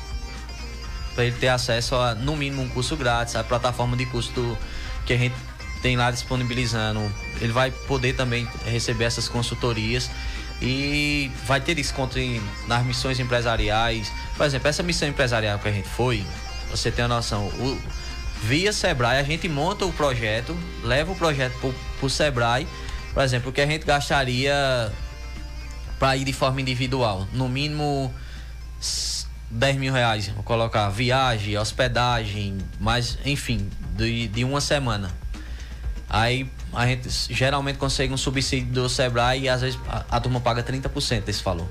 [1.16, 4.58] Para ele ter acesso a, no mínimo, um curso grátis, a plataforma de curso do-
[5.06, 5.36] que a gente
[5.82, 7.00] tem lá disponibilizando.
[7.40, 10.10] Ele vai poder também receber essas consultorias
[10.62, 14.12] e vai ter desconto em- nas missões empresariais.
[14.36, 16.26] Por exemplo, essa missão empresarial que a gente foi,
[16.69, 17.82] você tem a noção, o-
[18.43, 22.67] via Sebrae a gente monta o projeto, leva o projeto pro, pro Sebrae,
[23.13, 24.91] por exemplo, o que a gente gastaria
[25.98, 28.13] para ir de forma individual, no mínimo
[28.80, 35.12] s- 10 mil reais, vou colocar viagem, hospedagem, mas enfim, de, de uma semana.
[36.10, 40.40] Aí a gente geralmente consegue um subsídio do Sebrae e às vezes a, a turma
[40.40, 41.68] paga 30% desse valor.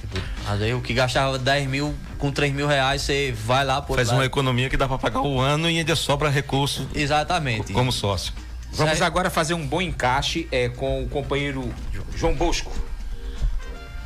[0.00, 3.80] Tipo, às vezes o que gastava 10 mil com 3 mil reais, você vai lá
[3.80, 7.72] por faz uma economia que dá para pagar o ano e ainda sobra recurso Exatamente.
[7.72, 8.32] como sócio.
[8.72, 9.02] Vamos Certo.
[9.04, 11.72] agora fazer um bom encaixe é, com o companheiro
[12.16, 12.72] João Bosco.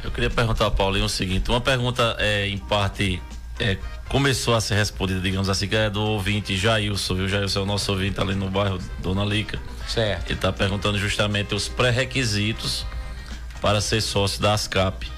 [0.02, 3.20] Eu queria perguntar ao Paulinho o seguinte: uma pergunta, é, em parte,
[3.60, 3.76] é,
[4.08, 7.28] começou a ser respondida, digamos assim, que é do ouvinte Jailson, viu?
[7.28, 9.58] Jailson é o nosso ouvinte ali no bairro Dona Lica.
[9.88, 10.26] Certo.
[10.26, 12.84] Ele está perguntando justamente os pré-requisitos
[13.60, 15.08] para ser sócio da ASCAP.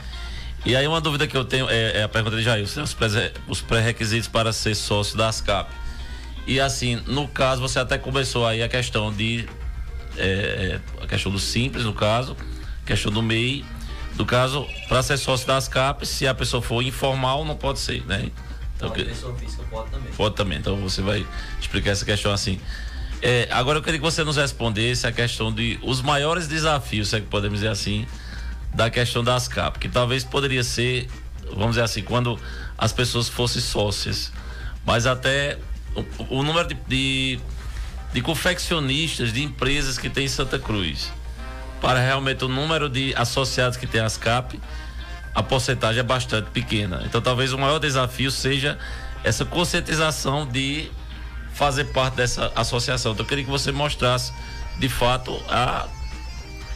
[0.65, 2.85] E aí uma dúvida que eu tenho é, é a pergunta de Jailson, né?
[2.85, 5.71] os pré- os pré-requisitos para ser sócio da ASCAP.
[6.47, 9.47] E assim, no caso, você até começou aí a questão de.
[10.17, 12.37] é, é, a questão do simples, no caso,
[12.87, 13.65] questão do MEI.
[14.17, 18.03] No caso, para ser sócio da ASCAP, se a pessoa for informal, não pode ser,
[18.07, 18.31] né?
[18.79, 20.13] Então, que- pessoa física pode também.
[20.13, 21.27] Pode também, então você vai
[21.61, 22.61] explicar essa questão assim.
[23.21, 27.17] É, agora eu queria que você nos respondesse a questão de os maiores desafios, se
[27.17, 28.07] é que podemos dizer assim,
[28.73, 31.09] da questão das CAP, que talvez poderia ser,
[31.51, 32.39] vamos dizer assim, quando
[32.77, 34.33] as pessoas fossem sócias,
[34.87, 35.59] mas até
[35.97, 37.41] o, o número de, de,
[38.13, 41.11] de confeccionistas, de empresas que tem em Santa Cruz,
[41.81, 44.61] para realmente o número de associados que tem as CAP,
[45.35, 47.03] a porcentagem é bastante pequena.
[47.05, 48.79] Então talvez o maior desafio seja
[49.25, 50.91] essa conscientização de
[51.55, 53.13] fazer parte dessa associação.
[53.13, 54.33] Então eu queria que você mostrasse
[54.79, 55.87] de fato a,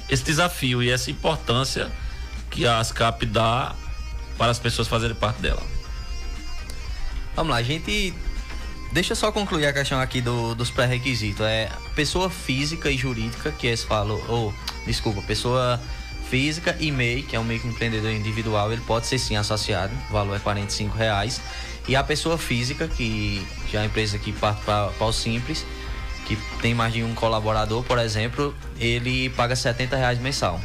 [0.08, 1.90] esse desafio e essa importância
[2.50, 3.74] que a ASCAP dá
[4.36, 5.62] para as pessoas fazerem parte dela.
[7.34, 8.12] Vamos lá, a gente.
[8.92, 11.40] Deixa eu só concluir a questão aqui do- dos pré-requisitos.
[11.46, 14.22] É pessoa física e jurídica, que esse falou.
[14.28, 14.54] Ou,
[14.86, 15.80] desculpa, pessoa
[16.32, 20.34] física e MEI, que é um microempreendedor individual, ele pode ser sim associado, o valor
[20.34, 21.42] é 45 reais.
[21.86, 25.66] E a pessoa física, que já é a empresa que parte para o Simples,
[26.24, 30.58] que tem mais de um colaborador, por exemplo, ele paga 70 reais mensal.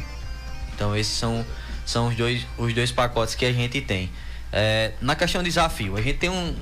[0.74, 1.44] Então esses são,
[1.84, 4.10] são os, dois, os dois pacotes que a gente tem.
[4.50, 6.56] É, na questão de desafio, a gente tem um,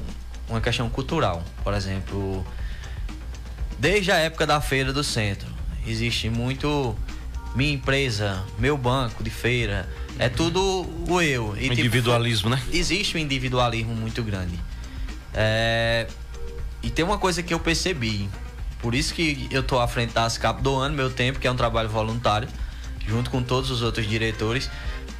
[0.49, 2.45] uma questão cultural, por exemplo,
[3.79, 5.47] desde a época da feira do centro,
[5.87, 6.97] existe muito
[7.57, 9.88] minha empresa, meu banco de feira,
[10.19, 10.61] é tudo
[11.09, 11.55] o eu.
[11.57, 12.62] E, tipo, Individualismo, né?
[12.73, 14.59] existe um individualismo muito grande.
[15.35, 16.07] É,
[16.83, 18.29] E tem uma coisa que eu percebi,
[18.81, 21.57] por isso que eu tô à frente da ASCAP doando meu tempo, que é um
[21.57, 22.49] trabalho voluntário,
[23.07, 24.71] junto com todos os outros diretores,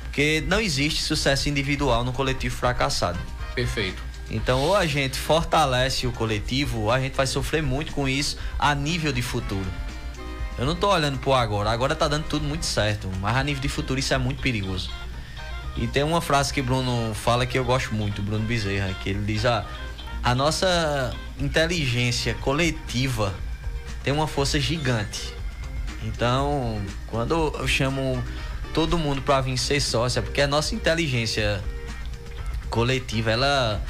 [0.05, 3.18] porque não existe sucesso individual no coletivo fracassado.
[3.55, 4.03] Perfeito.
[4.31, 8.37] Então, ou a gente fortalece o coletivo, ou a gente vai sofrer muito com isso
[8.59, 9.66] a nível de futuro.
[10.59, 13.61] Eu não tô olhando pro agora, agora tá dando tudo muito certo, mas a nível
[13.61, 14.90] de futuro isso é muito perigoso.
[15.77, 19.23] E tem uma frase que Bruno fala que eu gosto muito, Bruno Bezerra, que ele
[19.25, 19.66] diz: ah,
[20.23, 23.35] a nossa inteligência coletiva
[24.03, 25.35] tem uma força gigante.
[26.03, 28.23] Então, quando eu chamo
[28.73, 31.62] todo mundo para vir ser sócia, porque a nossa inteligência
[32.71, 33.83] coletiva, ela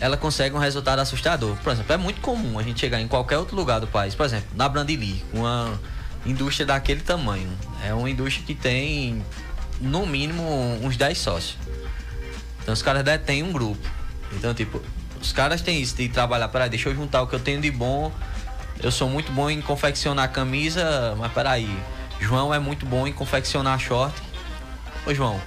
[0.00, 1.56] ela consegue um resultado assustador.
[1.62, 4.26] Por exemplo, é muito comum a gente chegar em qualquer outro lugar do país, por
[4.26, 5.80] exemplo, na Brandili, uma
[6.26, 7.50] indústria daquele tamanho.
[7.84, 9.24] É uma indústria que tem
[9.80, 10.42] no mínimo
[10.82, 11.58] uns 10 sócios.
[12.62, 13.86] Então os caras detêm um grupo.
[14.32, 14.80] Então, tipo,
[15.20, 17.70] os caras têm isso de trabalhar, peraí, deixa eu juntar o que eu tenho de
[17.70, 18.12] bom.
[18.82, 21.68] Eu sou muito bom em confeccionar camisa, mas peraí,
[22.20, 24.14] João é muito bom em confeccionar short.
[25.06, 25.40] Ô João,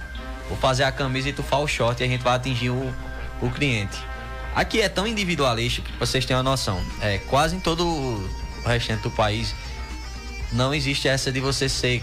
[0.48, 2.94] vou fazer a camisa e tu faz o short e a gente vai atingir o,
[3.42, 3.98] o cliente.
[4.54, 6.82] Aqui é tão individualista que vocês terem uma noção.
[7.00, 8.28] É, quase em todo o
[8.64, 9.54] restante do país
[10.52, 12.02] não existe essa de você ser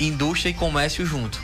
[0.00, 1.40] indústria e comércio junto.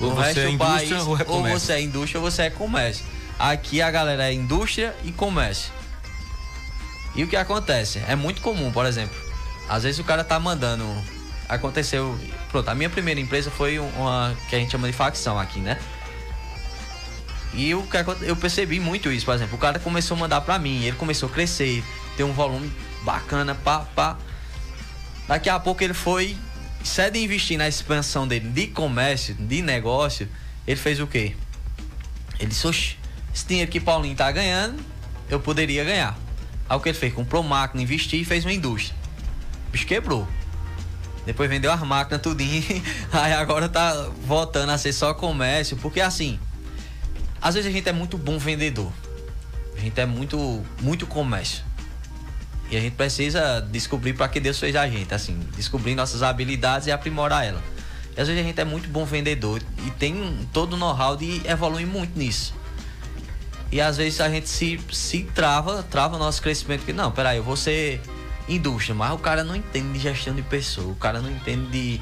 [0.00, 2.50] Ou No você é indústria país, ou é ou você é indústria ou você é
[2.50, 3.04] comércio.
[3.38, 5.72] Aqui a galera é indústria e comércio.
[7.14, 8.00] E o que acontece?
[8.06, 9.16] É muito comum, por exemplo,
[9.68, 10.84] às vezes o cara tá mandando.
[11.48, 12.18] Aconteceu.
[12.52, 15.78] Pronto, a minha primeira empresa foi uma que a gente chama de facção aqui, né?
[17.54, 20.58] E o aconte- eu percebi muito isso, por exemplo, o cara começou a mandar pra
[20.58, 21.82] mim, ele começou a crescer,
[22.16, 22.70] ter um volume
[23.02, 24.18] bacana, pá, pá.
[25.28, 26.36] Daqui a pouco ele foi,
[26.82, 30.26] se de investir na expansão dele de comércio, de negócio,
[30.66, 31.36] ele fez o quê?
[32.40, 32.96] Ele disse, oxe,
[33.34, 34.82] esse dinheiro que Paulinho tá ganhando,
[35.28, 36.18] eu poderia ganhar.
[36.68, 37.12] Aí o que ele fez?
[37.12, 38.96] Comprou máquina, investiu e fez uma indústria.
[39.70, 40.26] Bicho quebrou.
[41.26, 42.64] Depois vendeu as máquinas tudinho.
[43.12, 45.76] Aí agora tá voltando a ser só comércio.
[45.76, 46.40] Porque assim,
[47.40, 48.90] às vezes a gente é muito bom vendedor.
[49.76, 51.67] A gente é muito, muito comércio.
[52.70, 56.86] E a gente precisa descobrir para que Deus fez a gente, assim, descobrir nossas habilidades
[56.86, 57.62] e aprimorar ela.
[58.16, 61.40] E às vezes a gente é muito bom vendedor e tem todo o know-how de
[61.46, 62.54] evoluir muito nisso.
[63.70, 66.84] E às vezes a gente se, se trava, trava nosso crescimento.
[66.84, 68.00] Que não, peraí, eu vou ser
[68.48, 72.00] indústria, mas o cara não entende de gestão de pessoa, o cara não entende de,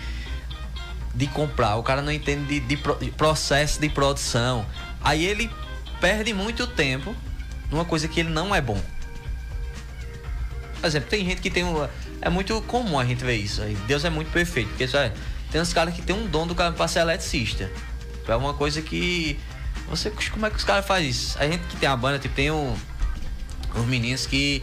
[1.15, 4.65] de comprar, o cara não entende de, de de processo de produção.
[5.03, 5.51] Aí ele
[6.01, 7.15] perde muito tempo
[7.71, 8.81] numa coisa que ele não é bom.
[10.81, 11.89] Por exemplo, tem gente que tem um.
[12.21, 13.63] É muito comum a gente ver isso.
[13.63, 13.75] aí.
[13.87, 14.69] Deus é muito perfeito.
[14.69, 15.15] Porque sabe,
[15.51, 17.71] tem uns caras que tem um dom do cara pra ser eletricista.
[18.29, 19.39] É uma coisa que.
[19.89, 21.39] Você, como é que os caras fazem isso?
[21.39, 22.75] A gente que tem a banda, tipo, tem um,
[23.75, 24.63] uns meninos que.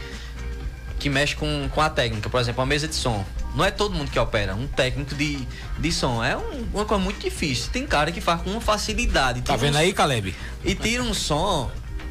[1.00, 2.30] que mexe com, com a técnica.
[2.30, 3.26] Por exemplo, a mesa de som.
[3.56, 4.56] Não é todo mundo que opera.
[4.56, 5.48] Um técnico de,
[5.78, 6.24] de som.
[6.24, 7.70] É um- uma coisa muito difícil.
[7.72, 9.42] Tem cara que faz com uma facilidade.
[9.44, 10.34] Tá vendo uns- aí, Caleb?
[10.66, 11.70] e tira um som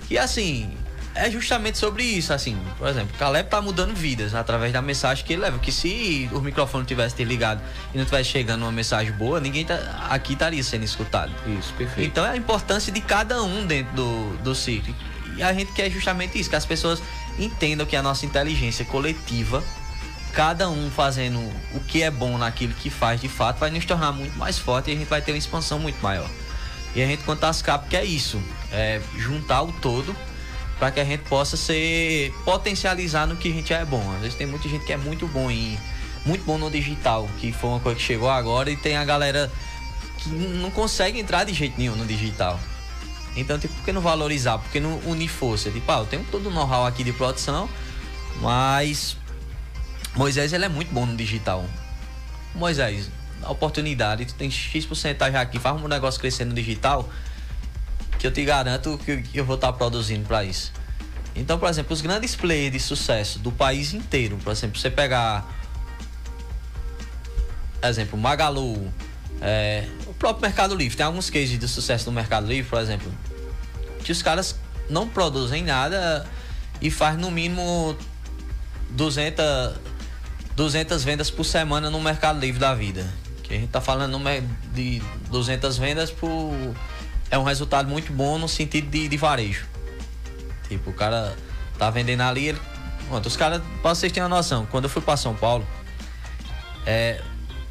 [0.08, 0.70] que assim
[1.14, 2.58] é justamente sobre isso assim.
[2.78, 6.40] Por exemplo Caleb tá mudando vidas através da mensagem que ele leva que se o
[6.40, 7.60] microfone tivesse ter ligado
[7.94, 11.32] e não tivesse chegando uma mensagem boa ninguém tá, aqui estaria sendo escutado.
[11.58, 12.08] Isso, perfeito.
[12.08, 14.94] então é a importância de cada um dentro do, do ciclo
[15.36, 17.02] e a gente quer justamente isso que as pessoas
[17.38, 19.62] entendam que a nossa inteligência coletiva
[20.32, 21.38] cada um fazendo
[21.74, 24.90] o que é bom naquilo que faz de fato vai nos tornar muito mais forte
[24.90, 26.28] e a gente vai ter uma expansão muito maior.
[26.94, 30.14] E a gente conta as capas que é isso, é juntar o todo
[30.82, 34.02] para que a gente possa ser potencializar no que a gente é bom.
[34.16, 35.78] Às vezes tem muita gente que é muito bom em
[36.26, 39.48] muito bom no digital, que foi uma coisa que chegou agora e tem a galera
[40.18, 42.58] que não consegue entrar de jeito nenhum no digital.
[43.36, 44.58] Então, tipo, por que não valorizar?
[44.58, 45.70] Por que não unir força?
[45.70, 47.68] Tipo, ah, eu tenho todo o know-how aqui de produção,
[48.40, 49.16] mas
[50.16, 51.64] Moisés ele é muito bom no digital.
[52.56, 53.08] Moisés,
[53.40, 57.08] a oportunidade, tu tem X porcentagem aqui, faz um negócio crescer no digital,
[58.22, 60.72] que eu te garanto que eu vou estar produzindo para isso.
[61.34, 65.44] Então, por exemplo, os grandes players de sucesso do país inteiro, por exemplo, você pegar,
[67.82, 68.92] exemplo, Magalu,
[69.40, 73.12] é, o próprio Mercado Livre, tem alguns cases de sucesso no Mercado Livre, por exemplo,
[74.04, 74.54] que os caras
[74.88, 76.24] não produzem nada
[76.80, 77.96] e faz no mínimo
[78.90, 79.80] 200,
[80.54, 83.04] 200 vendas por semana no Mercado Livre da vida.
[83.42, 84.16] Que a gente tá falando
[84.72, 86.54] de 200 vendas por.
[87.32, 89.64] É um resultado muito bom no sentido de, de varejo.
[90.68, 91.34] Tipo, o cara
[91.78, 92.60] tá vendendo ali, ele.
[93.08, 95.66] Pronto, os caras, pra vocês terem uma noção, quando eu fui pra São Paulo,
[96.84, 97.22] é,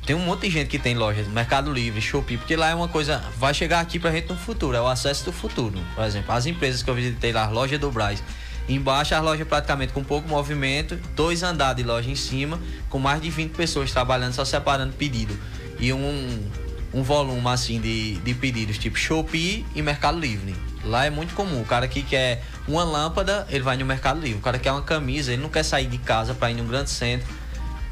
[0.03, 2.87] tem um monte de gente que tem loja, Mercado Livre, Shopee, porque lá é uma
[2.87, 5.79] coisa, vai chegar aqui pra gente no futuro, é o acesso do futuro.
[5.93, 8.23] Por exemplo, as empresas que eu visitei lá, loja do Braz,
[8.67, 12.59] embaixo as lojas praticamente com pouco movimento, dois andares de loja em cima,
[12.89, 15.37] com mais de 20 pessoas trabalhando, só separando pedido.
[15.79, 16.51] E um,
[16.93, 20.55] um volume assim de, de pedidos, tipo Shopee e Mercado Livre.
[20.83, 21.61] Lá é muito comum.
[21.61, 24.39] O cara que quer uma lâmpada, ele vai no Mercado Livre.
[24.39, 26.89] O cara quer uma camisa, ele não quer sair de casa para ir num grande
[26.89, 27.27] centro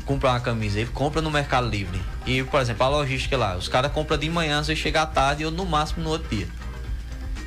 [0.09, 2.01] comprar uma camisa, ele compra no Mercado Livre.
[2.25, 5.05] E, por exemplo, a logística lá, os caras compram de manhã, às vezes chega à
[5.05, 6.47] tarde ou no máximo no outro dia.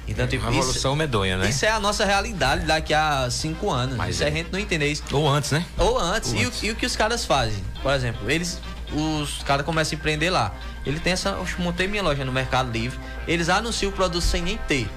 [0.07, 1.48] Então, tipo, Uma evolução medonha, né?
[1.48, 3.96] Isso é a nossa realidade daqui a cinco anos.
[3.96, 4.28] Mas se é.
[4.28, 5.03] a gente não entender isso.
[5.11, 5.64] Ou antes, né?
[5.76, 6.32] Ou antes.
[6.32, 6.62] Ou e, o- antes.
[6.62, 7.62] E, o que os caras fazem?
[7.82, 8.61] Por exemplo, eles.
[8.95, 10.53] Os caras começam a empreender lá.
[10.84, 11.30] Ele tem essa.
[11.30, 12.99] Eu montei minha loja no Mercado Livre.
[13.26, 14.88] Eles anunciam o produto sem nem ter.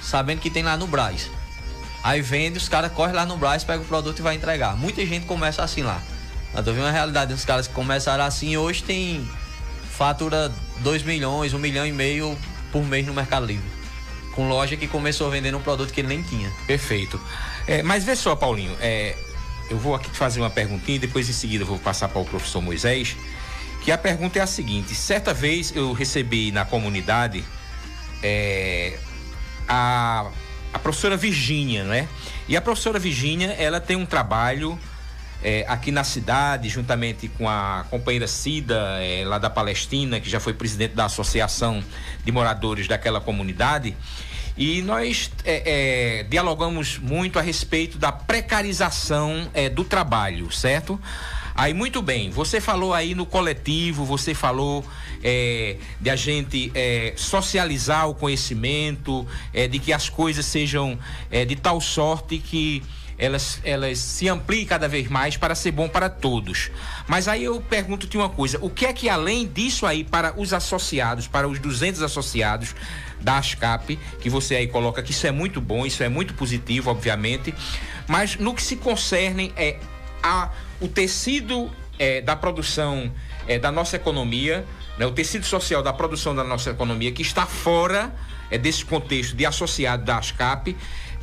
[0.00, 1.30] Sabendo que tem lá no Braz.
[2.02, 4.76] Aí vende, os caras correm lá no Braz, pega o produto e vai entregar.
[4.76, 6.00] Muita gente começa assim lá.
[6.54, 9.28] Eu tô vendo uma realidade dos caras que começaram assim e hoje tem.
[9.90, 12.36] Fatura 2 milhões, 1 milhão e meio
[12.70, 13.64] por mês no Mercado Livre.
[14.34, 16.52] Com loja que começou vendendo um produto que ele nem tinha.
[16.66, 17.18] Perfeito.
[17.66, 19.16] É, mas vê só, Paulinho, é,
[19.70, 22.24] eu vou aqui fazer uma perguntinha e depois em seguida eu vou passar para o
[22.24, 23.16] professor Moisés.
[23.82, 27.44] Que a pergunta é a seguinte: certa vez eu recebi na comunidade
[28.22, 28.98] é,
[29.68, 30.30] a,
[30.72, 32.08] a professora Virgínia, né?
[32.48, 34.78] E a professora Virgínia, ela tem um trabalho
[35.42, 40.40] é, aqui na cidade, juntamente com a companheira Cida, é, lá da Palestina, que já
[40.40, 41.82] foi presidente da Associação
[42.24, 43.96] de Moradores daquela comunidade.
[44.56, 50.98] E nós é, é, dialogamos muito a respeito da precarização é, do trabalho, certo?
[51.54, 54.84] Aí, muito bem, você falou aí no coletivo, você falou
[55.24, 60.98] é, de a gente é, socializar o conhecimento, é, de que as coisas sejam
[61.30, 62.82] é, de tal sorte que
[63.18, 66.70] elas, elas se ampliem cada vez mais para ser bom para todos.
[67.06, 70.52] Mas aí eu pergunto-te uma coisa: o que é que além disso aí, para os
[70.52, 72.74] associados, para os 200 associados
[73.20, 76.90] da ASCAP, que você aí coloca que isso é muito bom, isso é muito positivo,
[76.90, 77.54] obviamente,
[78.06, 79.78] mas no que se concerne é
[80.22, 80.50] a,
[80.80, 83.12] o tecido é, da produção
[83.46, 84.64] é, da nossa economia,
[84.98, 88.14] né, o tecido social da produção da nossa economia que está fora
[88.50, 90.76] é, desse contexto de associado da ASCAP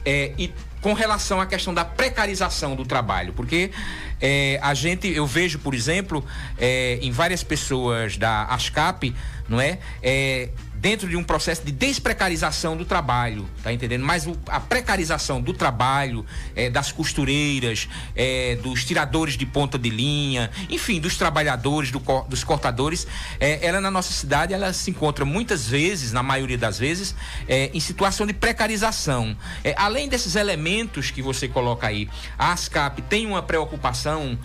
[0.06, 3.72] é, e com relação à questão da precarização do trabalho, porque
[4.20, 6.26] é, a gente, eu vejo, por exemplo,
[6.58, 9.16] é, em várias pessoas da ASCAP,
[9.48, 10.50] não é, é
[10.84, 14.04] dentro de um processo de desprecarização do trabalho, tá entendendo?
[14.04, 16.26] Mas o- a precarização do trabalho,
[16.58, 22.44] é, das costureiras, é, dos tiradores de ponta de linha, enfim, dos trabalhadores, do dos
[22.44, 23.08] cortadores,
[23.40, 27.16] é, ela na nossa cidade ela se encontra muitas vezes, na maioria das vezes,
[27.48, 29.38] em situação de precarização.
[29.78, 34.38] Além desses elementos que você coloca aí, a ASCAP tem uma preocupação,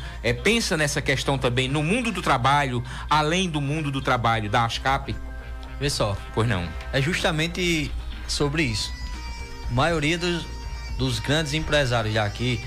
[0.45, 2.81] pensa nessa questão também no mundo do trabalho,
[3.11, 5.17] além do mundo do trabalho da ASCAP?
[5.81, 6.17] Vê só.
[6.35, 6.69] Pois não.
[6.93, 7.91] É justamente
[8.27, 8.93] sobre isso.
[9.71, 10.47] A maioria dos,
[10.97, 12.61] dos grandes empresários daqui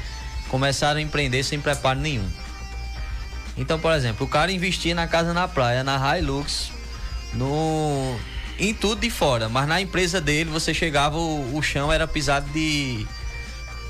[0.48, 2.28] começaram a empreender sem preparo nenhum.
[3.58, 6.72] Então, por exemplo, o cara investia na casa na praia, na Hilux,
[7.34, 8.18] no
[8.60, 12.48] em tudo de fora, mas na empresa dele você chegava, o, o chão era pisado
[12.52, 13.08] de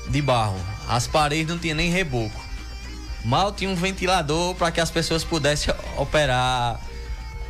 [0.08, 0.58] de barro.
[0.88, 2.40] As paredes não tinha nem reboco.
[3.24, 6.80] Mal tinha um ventilador para que as pessoas pudessem operar,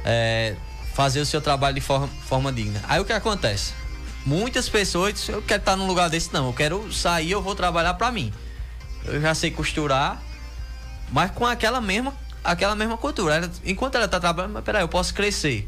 [0.04, 0.54] é,
[0.94, 2.80] fazer o seu trabalho de forma, forma digna.
[2.88, 3.72] Aí o que acontece?
[4.24, 6.46] Muitas pessoas dizem, eu quero estar num lugar desse, não.
[6.46, 8.32] Eu quero sair, eu vou trabalhar para mim.
[9.04, 10.22] Eu já sei costurar,
[11.10, 12.14] mas com aquela mesma,
[12.44, 13.34] aquela mesma cultura.
[13.36, 15.66] Ela- enquanto ela tá trabalhando, mas peraí, eu posso crescer.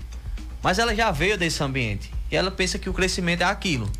[0.62, 2.12] Mas ela já veio desse ambiente.
[2.30, 3.90] E ela pensa que o crescimento é aquilo.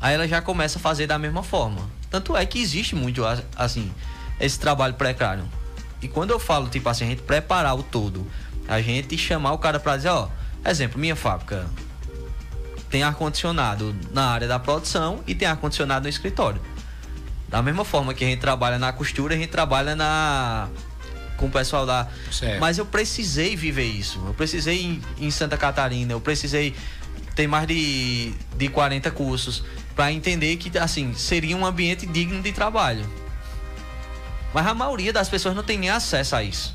[0.00, 1.88] Aí ela já começa a fazer da mesma forma.
[2.10, 3.22] Tanto é que existe muito,
[3.56, 3.92] assim,
[4.40, 5.44] esse trabalho precário.
[6.02, 8.26] E quando eu falo, tipo assim, a gente preparar o todo,
[8.68, 10.28] a gente chamar o cara pra dizer, ó,
[10.70, 11.66] exemplo, minha fábrica
[12.90, 16.60] tem ar-condicionado na área da produção e tem ar-condicionado no escritório.
[17.48, 20.68] Da mesma forma que a gente trabalha na costura, a gente trabalha na
[21.36, 22.08] com o pessoal lá.
[22.30, 22.60] Certo.
[22.60, 24.22] Mas eu precisei viver isso.
[24.26, 26.74] Eu precisei em, em Santa Catarina, eu precisei
[27.34, 32.52] ter mais de, de 40 cursos para entender que assim, seria um ambiente digno de
[32.52, 33.04] trabalho.
[34.52, 36.74] Mas a maioria das pessoas não tem nem acesso a isso.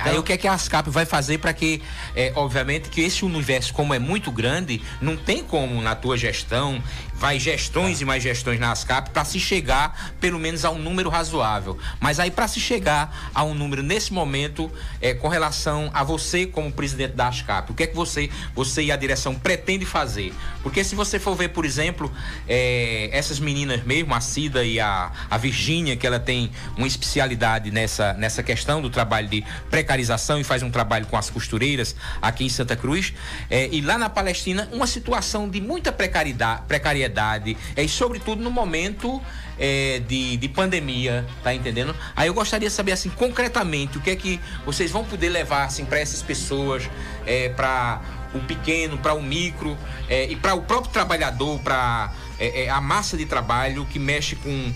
[0.00, 1.82] Aí o que é que a ASCAP vai fazer para que,
[2.14, 6.82] é, obviamente, que esse universo, como é muito grande, não tem como na tua gestão,
[7.18, 11.10] vai gestões e mais gestões na ASCAP para se chegar pelo menos a um número
[11.10, 11.76] razoável.
[12.00, 16.46] Mas aí para se chegar a um número nesse momento, é, com relação a você
[16.46, 20.32] como presidente da ASCAP, o que é que você, você e a direção pretende fazer?
[20.62, 22.12] Porque se você for ver, por exemplo,
[22.48, 27.70] é, essas meninas mesmo, a Cida e a, a Virgínia, que ela tem uma especialidade
[27.70, 32.44] nessa, nessa questão do trabalho de precarização e faz um trabalho com as costureiras aqui
[32.44, 33.12] em Santa Cruz.
[33.50, 37.07] É, e lá na Palestina, uma situação de muita precariedade, precariedade
[37.76, 39.20] é, e sobretudo no momento
[39.58, 41.94] é, de, de pandemia, tá entendendo?
[42.14, 45.64] Aí eu gostaria de saber, assim, concretamente, o que é que vocês vão poder levar,
[45.64, 46.88] assim, para essas pessoas,
[47.26, 48.00] é, para
[48.34, 49.76] o pequeno, para o micro
[50.08, 54.36] é, e para o próprio trabalhador, para é, é, a massa de trabalho que mexe
[54.36, 54.72] com,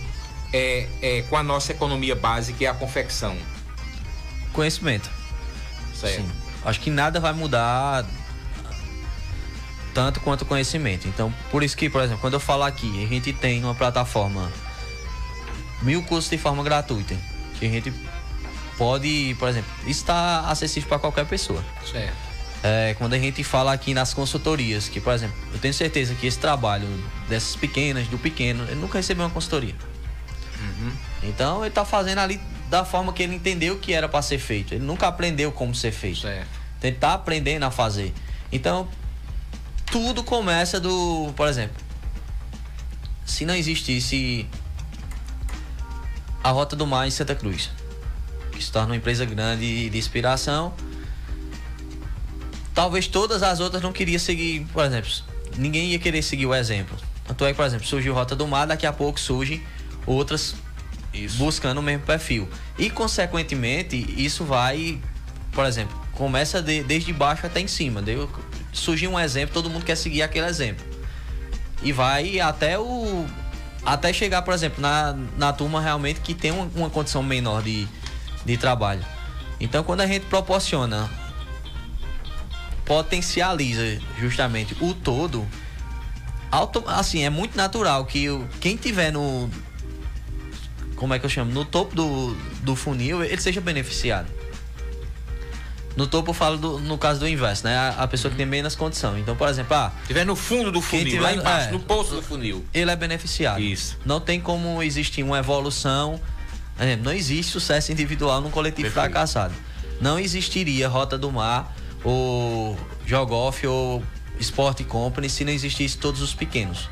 [0.52, 3.36] é, é, com a nossa economia base, que é a confecção.
[4.52, 5.10] Conhecimento.
[5.94, 6.16] Certo.
[6.16, 6.30] Sim.
[6.64, 8.04] Acho que nada vai mudar
[9.94, 11.06] tanto quanto conhecimento.
[11.08, 14.50] Então, por isso que, por exemplo, quando eu falo aqui, a gente tem uma plataforma,
[15.82, 17.16] mil cursos de forma gratuita,
[17.58, 17.92] que a gente
[18.76, 21.64] pode, por exemplo, está acessível para qualquer pessoa.
[21.90, 22.32] Certo.
[22.64, 26.26] É, quando a gente fala aqui nas consultorias, que, por exemplo, eu tenho certeza que
[26.26, 26.86] esse trabalho
[27.28, 29.74] dessas pequenas, do pequeno, ele nunca recebeu uma consultoria.
[31.22, 34.74] Então ele está fazendo ali da forma que ele entendeu que era para ser feito.
[34.74, 36.20] Ele nunca aprendeu como ser feito.
[36.20, 36.48] Certo.
[36.78, 38.12] Então, ele está aprendendo a fazer.
[38.50, 38.88] Então,
[39.92, 41.32] tudo começa do.
[41.36, 41.76] Por exemplo,
[43.26, 44.48] se não existisse
[46.42, 47.70] a Rota do Mar em Santa Cruz,
[48.50, 50.72] que se torna uma empresa grande de inspiração,
[52.74, 55.10] talvez todas as outras não queriam seguir, por exemplo,
[55.56, 56.96] ninguém ia querer seguir o exemplo.
[57.24, 59.62] Tanto é que, por exemplo, surgiu Rota do Mar, daqui a pouco surgem
[60.06, 60.54] outras
[61.36, 62.48] buscando o mesmo perfil.
[62.78, 64.98] E, consequentemente, isso vai,
[65.52, 68.00] por exemplo, começa de- desde baixo até em cima.
[68.02, 68.28] Deu,
[68.72, 70.84] surgiu um exemplo, todo mundo quer seguir aquele exemplo.
[71.82, 73.26] E vai até o.
[73.84, 77.88] Até chegar, por exemplo, na, na turma realmente que tem uma, uma condição menor de,
[78.44, 79.04] de trabalho.
[79.60, 81.10] Então, quando a gente proporciona,
[82.84, 85.46] potencializa justamente o todo,
[86.50, 88.26] auto, assim, é muito natural que
[88.60, 89.50] quem tiver no.
[90.94, 91.50] Como é que eu chamo?
[91.50, 94.28] No topo do, do funil, ele seja beneficiado.
[95.96, 97.76] No topo eu falo do- no caso do inverso, né?
[97.76, 99.18] A, a pessoa que tem menos condição.
[99.18, 101.72] Então, por exemplo, ah, Tiver no fundo do funil, tiver- lá embaixo, é.
[101.72, 102.64] no poço do funil.
[102.72, 103.60] ele é beneficiado.
[103.60, 103.98] Isso.
[104.04, 106.18] Não tem como existir uma evolução.
[106.76, 109.10] Por exemplo, Não existe sucesso individual num coletivo Perfeito.
[109.12, 109.54] fracassado.
[110.00, 111.72] Não existiria Rota do Mar,
[112.02, 112.76] ou
[113.06, 114.02] Jogoff, ou
[114.40, 116.88] Sport Company se não existisse todos os pequenos.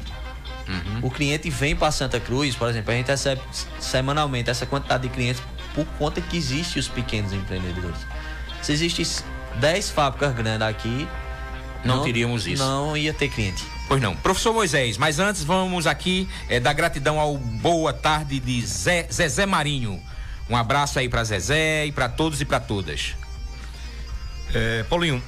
[1.03, 3.41] O cliente vem para Santa Cruz, por exemplo, a gente recebe
[3.81, 5.43] semanalmente essa quantidade de clientes
[5.75, 7.99] por conta que existem os pequenos empreendedores.
[8.63, 9.25] Se existisse
[9.57, 11.09] 10 fábricas grandes aqui,
[11.85, 12.63] Não teríamos isso.
[12.63, 13.65] Não ia ter cliente.
[13.89, 14.15] Pois não.
[14.15, 19.47] Professor Moisés, mas antes vamos aqui eh, dar gratidão ao boa tarde de Zé, Zezé
[19.47, 20.01] Marinho.
[20.49, 23.15] Um abraço aí para Zezé e para todos e para todas.
[24.53, 25.23] É, Paulinho,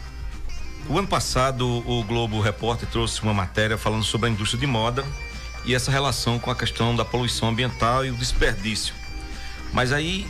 [0.88, 5.04] o ano passado o Globo Repórter trouxe uma matéria falando sobre a indústria de moda
[5.64, 8.94] e essa relação com a questão da poluição ambiental e o desperdício.
[9.72, 10.26] Mas aí,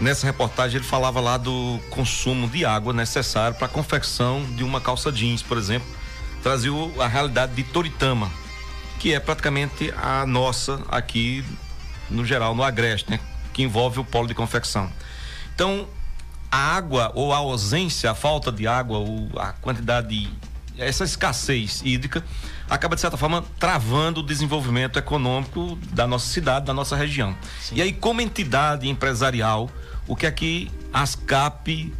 [0.00, 4.80] nessa reportagem, ele falava lá do consumo de água necessário para a confecção de uma
[4.80, 5.88] calça jeans, por exemplo.
[6.42, 8.30] Trazia a realidade de Toritama,
[8.98, 11.44] que é praticamente a nossa aqui,
[12.10, 13.20] no geral, no Agreste, né?
[13.52, 14.90] Que envolve o polo de confecção.
[15.54, 15.88] Então,
[16.50, 20.30] a água ou a ausência, a falta de água, ou a quantidade,
[20.78, 22.24] essa escassez hídrica
[22.68, 27.36] acaba de certa forma travando o desenvolvimento econômico da nossa cidade, da nossa região.
[27.72, 29.70] E aí, como entidade empresarial,
[30.06, 31.92] o que é que a ASCAP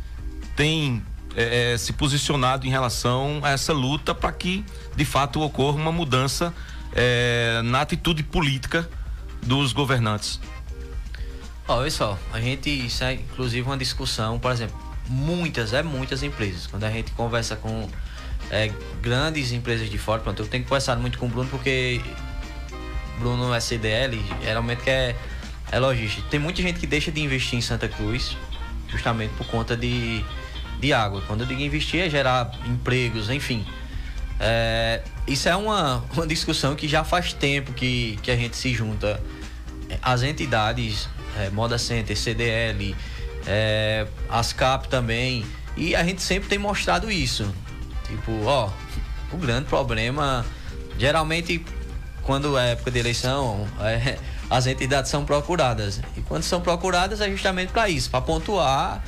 [0.57, 1.03] tem
[1.37, 4.65] eh, eh, se posicionado em relação a essa luta para que,
[4.97, 6.55] de fato, ocorra uma mudança
[6.93, 8.89] eh, na atitude política
[9.43, 10.41] dos governantes?
[11.67, 16.67] Olha só, a gente, isso é inclusive uma discussão, por exemplo, muitas, é muitas empresas.
[16.67, 17.89] Quando a gente conversa com
[18.55, 18.71] é,
[19.03, 22.01] grandes empresas de fora, pronto, eu tenho conversado muito com o Bruno porque
[23.19, 25.17] Bruno é CDL, geralmente que é,
[25.73, 26.25] é logística.
[26.31, 28.37] Tem muita gente que deixa de investir em Santa Cruz
[28.89, 30.25] justamente por conta de,
[30.79, 31.21] de água.
[31.27, 33.67] Quando eu digo investir é gerar empregos, enfim.
[34.39, 38.73] É, isso é uma, uma discussão que já faz tempo que, que a gente se
[38.73, 39.21] junta
[40.01, 42.95] as entidades, é, Moda Center, CDL,
[43.49, 45.45] é, ASCAP também,
[45.77, 47.53] e a gente sempre tem mostrado isso.
[48.17, 48.71] Tipo, ó,
[49.33, 50.45] o grande problema,
[50.99, 51.65] geralmente,
[52.23, 56.01] quando é época de eleição, é, as entidades são procuradas.
[56.17, 59.03] E quando são procuradas é justamente para isso, para pontuar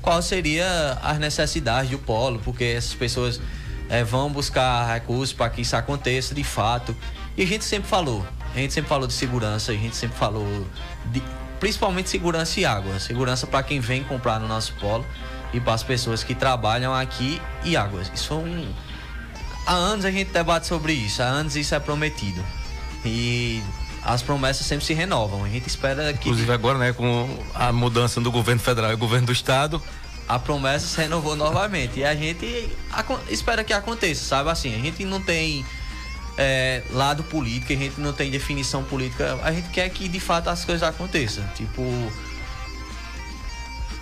[0.00, 3.40] qual seria as necessidades do polo, porque essas pessoas
[3.88, 6.96] é, vão buscar recursos para que isso aconteça de fato.
[7.36, 10.66] E a gente sempre falou, a gente sempre falou de segurança, a gente sempre falou
[11.06, 11.22] de
[11.58, 15.06] principalmente segurança e água, segurança para quem vem comprar no nosso polo
[15.52, 18.10] e para as pessoas que trabalham aqui e águas.
[18.14, 18.72] Isso é um
[19.66, 22.44] há anos a gente debate sobre isso, há anos isso é prometido.
[23.04, 23.62] E
[24.04, 25.44] as promessas sempre se renovam.
[25.44, 29.26] A gente espera que Inclusive agora, né, com a mudança do governo federal e governo
[29.26, 29.82] do estado,
[30.28, 32.00] a promessa se renovou novamente.
[32.00, 32.70] E a gente
[33.28, 34.50] espera que aconteça, sabe?
[34.50, 35.64] Assim, a gente não tem
[36.36, 39.38] é, lado político, a gente não tem definição política.
[39.42, 41.44] A gente quer que de fato as coisas aconteçam.
[41.54, 41.82] Tipo.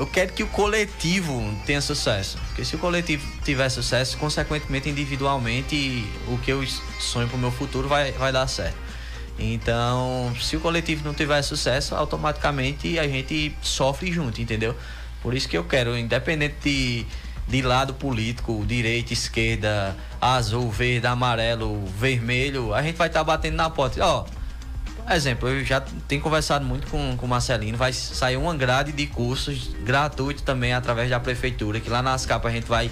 [0.00, 2.38] Eu quero que o coletivo tenha sucesso.
[2.46, 6.66] Porque se o coletivo tiver sucesso, consequentemente, individualmente, o que eu
[6.98, 8.78] sonho pro meu futuro vai, vai dar certo.
[9.38, 14.74] Então, se o coletivo não tiver sucesso, automaticamente a gente sofre junto, entendeu?
[15.20, 17.06] Por isso que eu quero, independente de,
[17.46, 23.56] de lado político, direita, esquerda, azul, verde, amarelo, vermelho, a gente vai estar tá batendo
[23.56, 24.02] na porta.
[24.02, 24.24] Ó,
[25.10, 29.70] exemplo, eu já tenho conversado muito com, o Marcelino, vai sair uma grade de cursos
[29.82, 32.90] gratuito também através da prefeitura, que lá nas capas a gente vai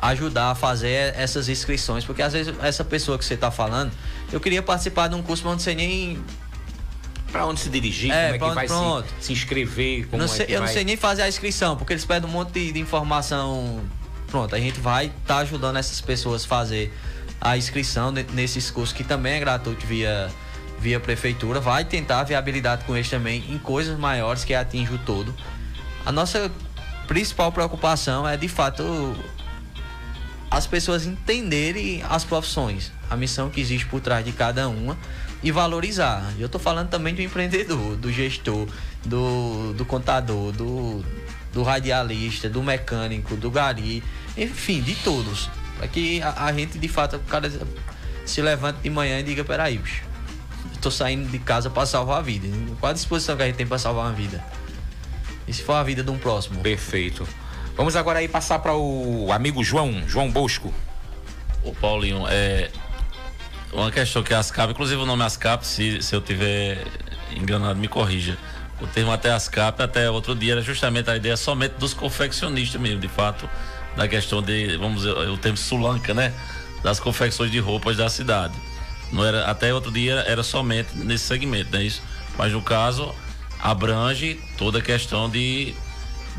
[0.00, 3.92] ajudar a fazer essas inscrições, porque às vezes essa pessoa que você está falando,
[4.32, 6.18] eu queria participar de um curso, mas não sei nem
[7.30, 10.42] para onde se dirigir, é, como é que vai se, se, inscrever, como não sei,
[10.42, 10.66] é que Eu vai...
[10.66, 13.80] não sei nem fazer a inscrição, porque eles pedem um monte de, de informação.
[14.26, 16.92] Pronto, a gente vai estar tá ajudando essas pessoas a fazer
[17.40, 20.30] a inscrição nesses cursos que também é gratuito via
[20.82, 25.32] via prefeitura, vai tentar viabilidade com eles também em coisas maiores que atinjam o todo.
[26.04, 26.50] A nossa
[27.06, 28.82] principal preocupação é de fato
[30.50, 34.98] as pessoas entenderem as profissões, a missão que existe por trás de cada uma
[35.42, 36.30] e valorizar.
[36.38, 38.68] Eu estou falando também do empreendedor, do gestor,
[39.06, 41.04] do, do contador, do,
[41.52, 44.02] do radialista, do mecânico, do gari,
[44.36, 45.48] enfim, de todos.
[45.78, 47.50] Para que a, a, gente, de fato, o cara
[48.26, 50.02] se levante de manhã e diga, peraí, bicho,
[50.74, 52.48] estou saindo de casa para salvar a vida.
[52.80, 54.44] Qual a disposição que a gente tem para salvar uma vida?
[55.46, 56.60] E se for a vida de um próximo?
[56.60, 57.26] Perfeito.
[57.76, 60.72] Vamos agora aí passar para o amigo João, João Bosco.
[61.64, 62.70] O Paulinho, é,
[63.72, 66.84] uma questão que é ASCAP, inclusive o nome ASCAP, se, se eu tiver
[67.34, 68.36] enganado, me corrija.
[68.80, 73.00] O termo até ASCAP, até outro dia, era justamente a ideia somente dos confeccionistas mesmo,
[73.00, 73.48] de fato,
[73.96, 76.34] da questão de, vamos dizer, o termo sulanca, né?
[76.82, 78.54] Das confecções de roupas da cidade.
[79.12, 81.84] Não era, até outro dia era somente nesse segmento, né?
[81.84, 82.02] Isso.
[82.36, 83.14] Mas no caso,
[83.60, 85.74] abrange toda a questão de,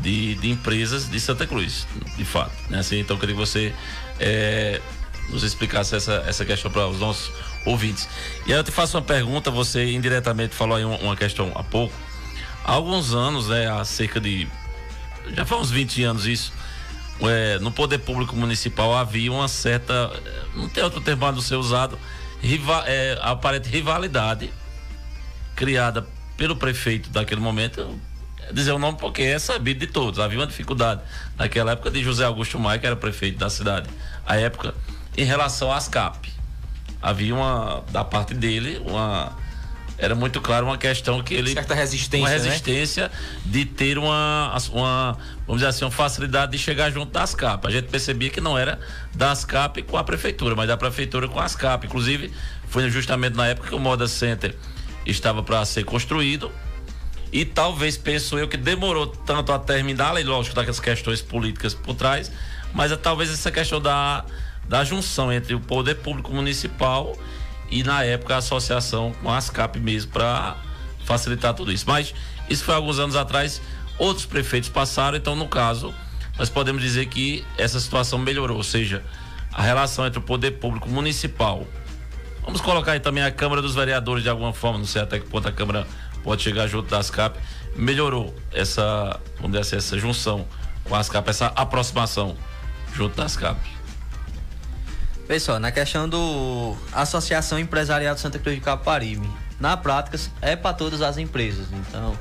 [0.00, 2.52] de, de empresas de Santa Cruz, de fato.
[2.68, 2.80] Né?
[2.80, 3.72] Assim, então, queria que você
[4.18, 4.80] é,
[5.30, 7.32] nos explicasse essa, essa questão para os nossos
[7.64, 8.08] ouvintes.
[8.46, 11.94] E eu te faço uma pergunta, você indiretamente falou aí uma, uma questão há pouco.
[12.64, 14.48] Há alguns anos, né, há cerca de.
[15.34, 16.52] Já faz uns 20 anos isso.
[17.20, 20.10] É, no poder público municipal havia uma certa.
[20.54, 21.98] Não tem outro termo a ser usado.
[22.44, 24.52] Riva, é, aparente rivalidade
[25.56, 27.98] criada pelo prefeito daquele momento.
[28.52, 30.20] Dizer o nome porque é sabido de todos.
[30.20, 31.00] Havia uma dificuldade
[31.38, 33.88] naquela época de José Augusto Maia, que era prefeito da cidade.
[34.26, 34.74] A época
[35.16, 36.32] em relação às CAP.
[37.00, 39.32] Havia uma, da parte dele, uma.
[39.96, 41.52] Era muito claro uma questão que ele.
[41.52, 42.26] Certa resistência.
[42.26, 42.34] Uma né?
[42.34, 43.14] resistência né?
[43.46, 45.18] de ter uma, uma.
[45.46, 47.66] Vamos dizer assim, uma facilidade de chegar junto das CAP.
[47.66, 48.78] A gente percebia que não era
[49.14, 51.86] das CAP com a prefeitura, mas da prefeitura com as CAP.
[51.86, 52.32] Inclusive,
[52.68, 54.56] foi justamente na época que o Moda Center
[55.06, 56.50] estava para ser construído.
[57.32, 61.94] E talvez penso eu que demorou tanto a terminar, e lógico, daquelas questões políticas por
[61.94, 62.30] trás,
[62.72, 64.24] mas é, talvez essa questão da
[64.68, 67.16] da junção entre o poder público municipal
[67.74, 70.56] e na época a associação com a ASCAP mesmo para
[71.04, 71.84] facilitar tudo isso.
[71.88, 72.14] Mas
[72.48, 73.60] isso foi alguns anos atrás,
[73.98, 75.92] outros prefeitos passaram, então no caso
[76.38, 79.02] nós podemos dizer que essa situação melhorou, ou seja,
[79.52, 81.66] a relação entre o poder público municipal.
[82.44, 85.28] Vamos colocar aí também a Câmara dos Vereadores de alguma forma, não sei até que
[85.28, 85.84] ponto a Câmara
[86.22, 87.36] pode chegar junto da ASCAP,
[87.74, 90.46] melhorou essa, vamos dizer assim, essa junção
[90.84, 92.36] com a ASCAP, essa aproximação
[92.94, 93.73] junto da ASCAP.
[95.26, 99.26] Pessoal, na questão do Associação Empresarial de Santa Cruz de Caparibe,
[99.58, 101.66] na prática é para todas as empresas.
[101.72, 102.16] Então,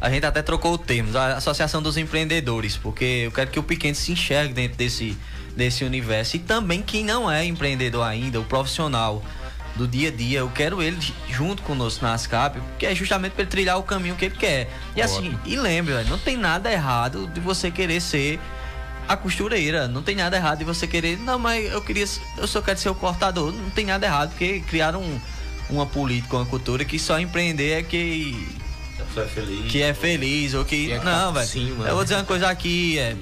[0.00, 3.64] a gente até trocou o termo, a Associação dos Empreendedores, porque eu quero que o
[3.64, 5.18] pequeno se enxergue dentro desse,
[5.56, 6.36] desse universo.
[6.36, 9.24] E também quem não é empreendedor ainda, o profissional
[9.74, 10.96] do dia a dia, eu quero ele
[11.28, 14.70] junto conosco na ASCAP, que é justamente para ele trilhar o caminho que ele quer.
[14.94, 18.40] E assim, e lembre, não tem nada errado de você querer ser
[19.08, 19.88] a costureira.
[19.88, 21.18] Não tem nada errado de você querer.
[21.18, 22.06] Não, mas eu queria.
[22.36, 23.52] Eu só quero ser o cortador.
[23.52, 25.20] Não tem nada errado, porque criaram um,
[25.70, 28.48] uma política, uma cultura que só empreender é que.
[29.16, 30.92] É feliz, que é feliz ou que.
[30.92, 31.84] É que não, tá velho.
[31.86, 33.16] Eu vou dizer uma coisa aqui, é.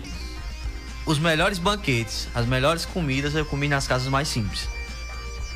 [1.07, 4.69] Os melhores banquetes, as melhores comidas eu comi nas casas mais simples.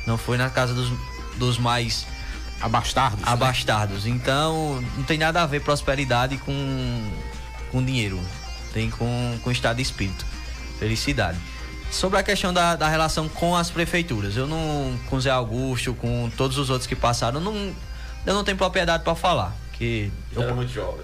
[0.05, 0.91] Não foi na casa dos,
[1.37, 2.05] dos mais
[2.61, 3.19] abastardos.
[3.19, 3.25] Né?
[3.31, 4.05] Abastardos.
[4.05, 4.11] Né?
[4.11, 7.11] Então, não tem nada a ver prosperidade com,
[7.71, 8.19] com dinheiro
[8.73, 10.25] tem com, com estado de espírito.
[10.77, 11.37] Felicidade.
[11.91, 15.93] Sobre a questão da, da relação com as prefeituras, eu não, com o Zé Augusto,
[15.93, 17.73] com todos os outros que passaram, não,
[18.25, 19.55] eu não tenho propriedade para falar.
[19.73, 20.43] Que eu,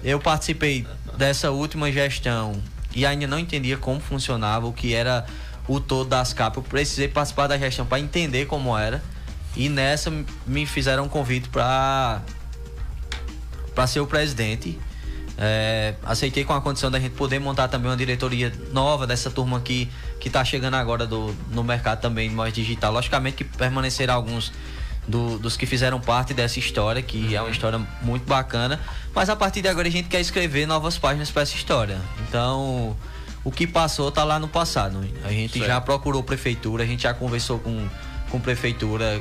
[0.04, 0.86] eu participei
[1.16, 2.62] dessa última gestão
[2.94, 5.26] e ainda não entendia como funcionava, o que era
[5.66, 6.62] o todo das capas.
[6.62, 9.02] Eu precisei participar da gestão para entender como era.
[9.56, 10.12] E nessa
[10.46, 12.22] me fizeram um convite para
[13.74, 14.78] para ser o presidente
[15.38, 19.58] é, aceitei com a condição da gente poder montar também uma diretoria nova dessa turma
[19.58, 22.92] aqui que está chegando agora do, no mercado também mais digital.
[22.92, 24.52] Logicamente que permanecerá alguns
[25.06, 27.34] do, dos que fizeram parte dessa história, que uhum.
[27.34, 28.80] é uma história muito bacana.
[29.14, 31.98] Mas a partir de agora a gente quer escrever novas páginas para essa história.
[32.28, 32.96] Então,
[33.44, 35.06] o que passou tá lá no passado.
[35.24, 35.66] A gente Certo.
[35.66, 37.86] já procurou prefeitura, a gente já conversou com,
[38.30, 39.20] com prefeitura.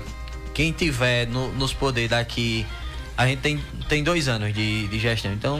[0.54, 2.66] Quem tiver no- nos poderes daqui,
[3.18, 5.60] a gente tem, tem dois anos de, de gestão, então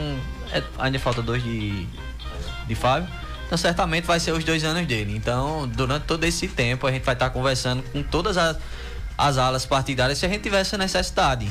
[0.52, 1.86] é- ainda falta dois de,
[2.66, 3.08] de Fábio.
[3.46, 5.14] Então certamente vai ser os dois anos dele.
[5.16, 8.56] Então, durante todo esse tempo, a gente vai estar conversando com todas as,
[9.16, 11.48] as alas partidárias se a gente tiver essa necessidade.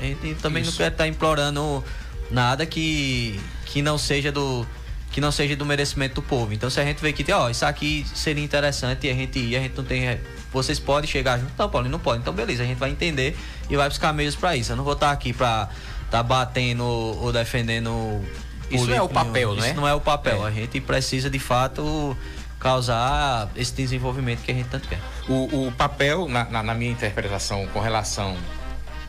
[0.00, 0.72] A gente também Isso.
[0.72, 1.84] não quer estar implorando
[2.30, 4.66] nada que, que não seja do
[5.12, 6.52] que não seja do merecimento do povo.
[6.52, 9.56] Então se a gente vê que ó, isso aqui seria interessante e a gente ir,
[9.56, 10.20] a gente não tem
[10.52, 12.20] vocês podem chegar junto, não, Paulo, não pode.
[12.20, 13.36] Então beleza, a gente vai entender
[13.70, 14.72] e vai buscar meios para isso.
[14.72, 15.70] Eu não vou estar aqui para
[16.06, 18.24] estar batendo ou defendendo
[18.70, 19.66] Isso não é o papel, né?
[19.68, 20.44] Isso não é o papel.
[20.46, 20.48] É.
[20.48, 22.16] A gente precisa de fato
[22.58, 24.98] causar esse desenvolvimento que a gente tanto quer.
[25.28, 28.36] O, o papel, na, na- na minha interpretação, com relação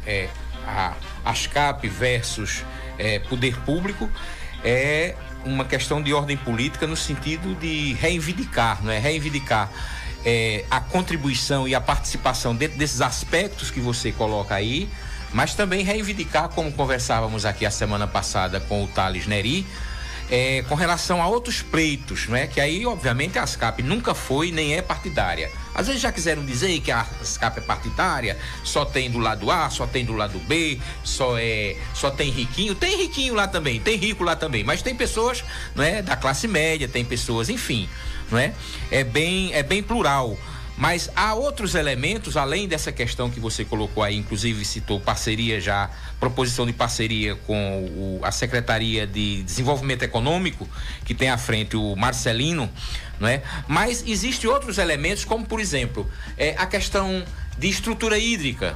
[0.06, 0.28] é,
[0.68, 0.94] a
[1.26, 2.64] ASCAP versus
[3.00, 4.10] é, poder público,
[4.64, 9.00] é uma questão de ordem política no sentido de reivindicar, não é?
[9.00, 9.70] Reivindicar
[10.26, 14.90] é, a contribuição e a participação dentro desses aspectos que você coloca aí,
[15.34, 19.66] mas também reivindicar, como conversávamos aqui a semana passada com o Thales Neri,
[20.30, 22.48] é, com relação a outros pleitos, não é?
[22.48, 25.52] Que aí, obviamente, a ASCAP nunca foi nem é partidária.
[25.74, 29.70] Às vezes já quiseram dizer que a ASCAP é partidária, só tem do lado A,
[29.70, 32.76] só tem do lado B, só é, só tem riquinho.
[32.76, 35.44] Tem riquinho lá também, tem rico lá também, mas tem pessoas,
[35.76, 37.88] não é, da classe média, tem pessoas, enfim,
[38.30, 38.54] não é?
[38.92, 40.38] É bem, é bem plural.
[40.78, 45.90] Mas há outros elementos, além dessa questão que você colocou aí, inclusive citou parceria já,
[46.20, 50.70] proposição de parceria com o- a Secretaria de Desenvolvimento Econômico,
[51.04, 52.70] que tem à frente o Marcelino,
[53.20, 53.42] não é?
[53.68, 56.08] Mas existem outros elementos, como por exemplo,
[56.38, 57.26] é, a questão
[57.58, 58.76] de estrutura hídrica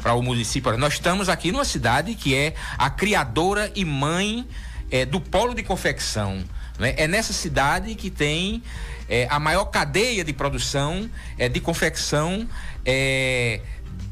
[0.00, 0.76] para o município.
[0.78, 4.46] Nós estamos aqui numa cidade que é a criadora e mãe
[4.88, 6.44] é, do polo de confecção.
[6.78, 8.62] É, É nessa cidade que tem
[9.10, 12.48] é, a maior cadeia de produção é, de confecção
[12.86, 13.60] é,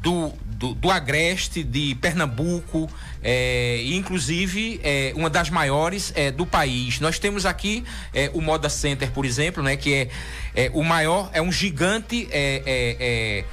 [0.01, 2.89] do, do, do Agreste, de Pernambuco,
[3.23, 6.99] é, inclusive é, uma das maiores é, do país.
[6.99, 7.83] Nós temos aqui
[8.13, 10.09] é, o Moda Center, por exemplo, né, que é,
[10.53, 12.27] é o maior, é um gigante.
[12.31, 13.45] é,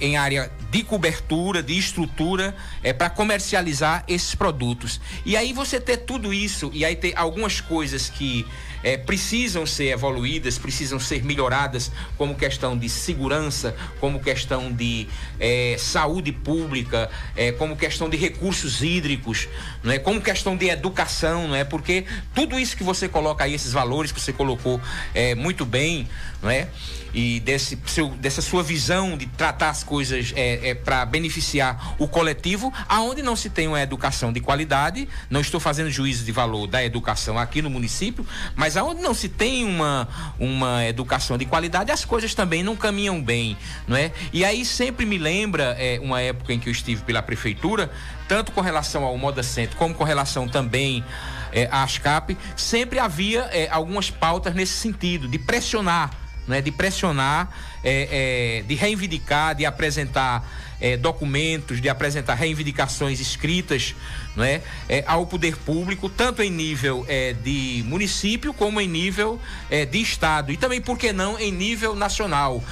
[0.00, 5.00] em área de cobertura, de estrutura, é, para comercializar esses produtos.
[5.24, 8.46] E aí você ter tudo isso, e aí ter algumas coisas que
[8.82, 15.06] é, precisam ser evoluídas, precisam ser melhoradas, como questão de segurança, como questão de
[15.38, 19.48] é, saúde pública, é, como questão de recursos hídricos,
[19.82, 19.98] não é?
[19.98, 21.64] como questão de educação, não é?
[21.64, 22.04] porque
[22.34, 24.80] tudo isso que você coloca aí, esses valores que você colocou
[25.14, 26.08] é, muito bem,
[26.42, 26.68] não é?
[27.12, 32.72] e desse seu, dessa sua visão de tratar as coisas é, para beneficiar o coletivo,
[32.88, 36.84] aonde não se tem uma educação de qualidade, não estou fazendo juízo de valor da
[36.84, 42.04] educação aqui no município, mas aonde não se tem uma, uma educação de qualidade, as
[42.04, 44.12] coisas também não caminham bem, não é?
[44.32, 47.90] E aí sempre me lembra é, uma época em que eu estive pela prefeitura,
[48.28, 51.04] tanto com relação ao Moda Centro, como com relação também
[51.52, 56.10] é, à ASCAP, sempre havia é, algumas pautas nesse sentido, de pressionar
[56.50, 57.48] né, de pressionar,
[57.82, 60.46] é, é, de reivindicar, de apresentar
[60.80, 63.94] é, documentos, de apresentar reivindicações escritas
[64.34, 69.40] não é, é, ao poder público, tanto em nível é, de município como em nível
[69.68, 72.62] é, de estado e também, por que não, em nível nacional.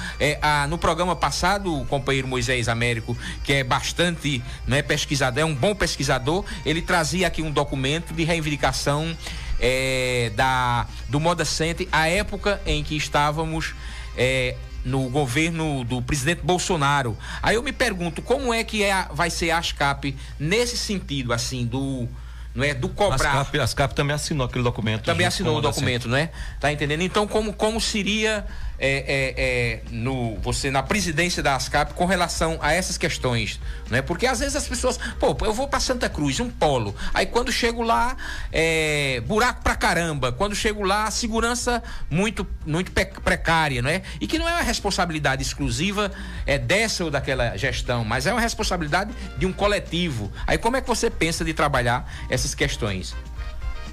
[0.41, 5.55] A- no programa passado, o companheiro Moisés Américo, que é bastante né, pesquisador, é um
[5.55, 9.15] bom pesquisador, ele trazia aqui um documento de reivindicação
[9.59, 13.73] é, da, do Moda Center, a época em que estávamos
[14.17, 17.17] é, no governo do presidente Bolsonaro.
[17.41, 21.65] Aí eu me pergunto como é que é vai ser a ASCAP nesse sentido, assim,
[21.65, 22.07] do.
[22.55, 22.73] Não é?
[22.73, 23.15] Do A cobrar.
[23.15, 25.03] ASCAP, a ASCAP também assinou aquele documento.
[25.03, 26.31] Também assinou o documento, não é?
[26.59, 27.01] Tá entendendo?
[27.01, 28.45] Então, como, como seria
[28.79, 33.59] é, é, é, no, você na presidência da ASCAP com relação a essas questões,
[33.89, 34.01] né?
[34.01, 37.51] Porque às vezes as pessoas, pô, eu vou para Santa Cruz, um polo, aí quando
[37.51, 38.15] chego lá,
[38.51, 44.01] é, buraco pra caramba, quando chego lá, segurança muito, muito precária, não é?
[44.21, 46.11] E que não é uma responsabilidade exclusiva
[46.45, 50.31] é dessa ou daquela gestão, mas é uma responsabilidade de um coletivo.
[50.47, 53.15] Aí como é que você pensa de trabalhar essas questões?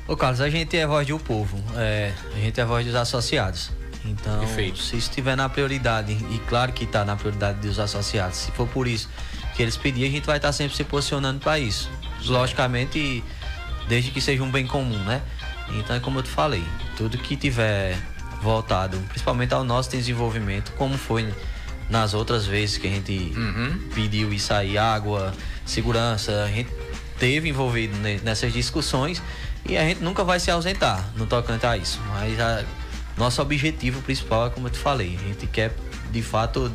[0.09, 3.73] Ô Carlos, a gente é voz do povo, é, a gente é voz dos associados.
[4.09, 4.79] Então, Perfeito.
[4.79, 8.87] se estiver na prioridade, e claro que está na prioridade dos associados, se for por
[8.87, 9.09] isso
[9.55, 11.91] que eles pedirem, a gente vai estar sempre se posicionando para isso.
[12.25, 13.23] Logicamente,
[13.89, 15.23] desde que seja um bem comum, né?
[15.71, 16.63] Então é como eu te falei,
[16.97, 17.97] tudo que tiver
[18.43, 21.33] voltado, principalmente ao nosso desenvolvimento, como foi
[21.89, 23.33] nas outras vezes que a gente
[23.95, 25.33] pediu isso aí, água,
[25.65, 26.71] segurança, a gente
[27.19, 29.23] teve envolvido ne- nessas discussões
[29.65, 32.01] e a gente nunca vai se ausentar no tocante a isso.
[32.11, 32.63] Mas a-
[33.17, 35.75] nosso objetivo principal é como eu te falei, a gente quer
[36.11, 36.71] de fato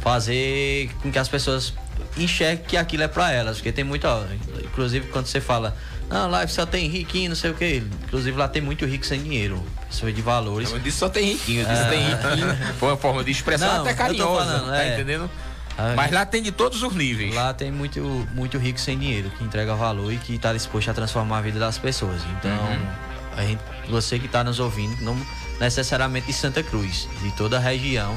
[0.00, 1.74] fazer com que as pessoas
[2.16, 4.22] enxerguem que aquilo é para elas, porque tem muito, ó,
[4.64, 5.76] inclusive quando você fala,
[6.08, 9.22] não, lá só tem riquinho, não sei o que, inclusive lá tem muito rico sem
[9.22, 10.72] dinheiro, pessoas de valores.
[10.72, 13.80] Eu disse só tem riquinho, eu disse tem riquinho, foi uma forma de expressão Não,
[13.82, 14.94] até carinhosa, falando, tá é.
[14.94, 15.30] entendendo?
[15.78, 17.34] Ah, Mas lá tem de todos os níveis.
[17.34, 18.00] Lá tem muito,
[18.34, 21.58] muito rico sem dinheiro, que entrega valor e que está disposto a transformar a vida
[21.58, 22.20] das pessoas.
[22.38, 23.09] Então, Uhum.
[23.40, 25.16] A gente, você que está nos ouvindo, não
[25.58, 28.16] necessariamente de Santa Cruz, de toda a região,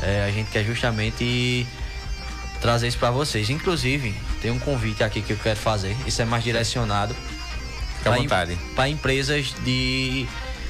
[0.00, 1.66] é, a gente quer justamente
[2.60, 3.50] trazer isso para vocês.
[3.50, 7.14] Inclusive, tem um convite aqui que eu quero fazer, isso é mais direcionado
[8.74, 10.26] para empresas de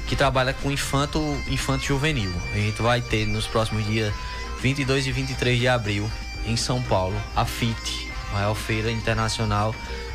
[0.06, 2.30] que trabalham com infanto, infanto juvenil.
[2.52, 4.12] A gente vai ter nos próximos dias
[4.60, 6.10] 22 e 23 de abril
[6.44, 9.74] em São Paulo a FIT, a maior feira internacional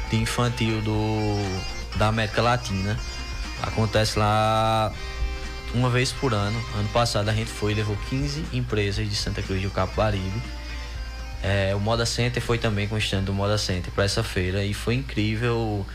[0.10, 1.38] de infantil do
[1.98, 2.98] da América Latina.
[3.62, 4.92] Acontece lá
[5.74, 6.60] uma vez por ano.
[6.76, 10.42] Ano passado a gente foi e levou 15 empresas de Santa Cruz do Capibaribe.
[11.44, 14.64] É, o Moda Center foi também com o stand do Moda Center para essa feira
[14.64, 15.86] e foi incrível.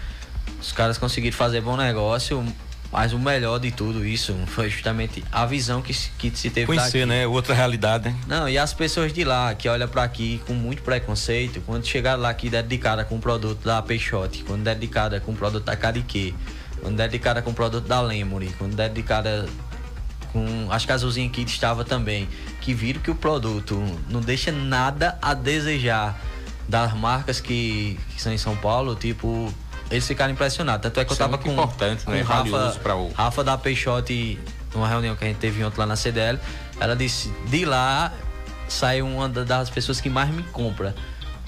[0.61, 2.45] Os caras conseguiram fazer bom negócio,
[2.93, 6.67] mas o melhor de tudo isso foi justamente a visão que, se- que se teve
[6.67, 7.27] Conhecer, né?
[7.27, 8.17] Outra realidade, né?
[8.29, 12.23] Não, e as pessoas de lá que olham para aqui com muito preconceito, quando chegaram
[12.23, 16.33] lá aqui dedicada com o produto da Peixote, quando dedicada com o produto da Cariquê,
[16.83, 19.47] quando dedicada com o produto da Lemuri, quando dedicada
[20.33, 20.69] com.
[20.71, 22.29] Acho que a Azulzinha aqui estava também,
[22.61, 26.19] que viram que o produto não deixa nada a desejar
[26.69, 29.53] das marcas que, que são em São Paulo, tipo.
[29.91, 30.83] Eles ficaram impressionados.
[30.83, 32.23] Tanto é que Isso é eu tava muito com, importante, com né?
[32.23, 34.41] Rafa, o- Rafa da Peixote,
[34.75, 36.39] numa reunião que a gente teve ontem lá na CDL,
[36.81, 38.11] ela disse, de lá
[38.69, 40.95] saiu uma da- das pessoas que mais me compra.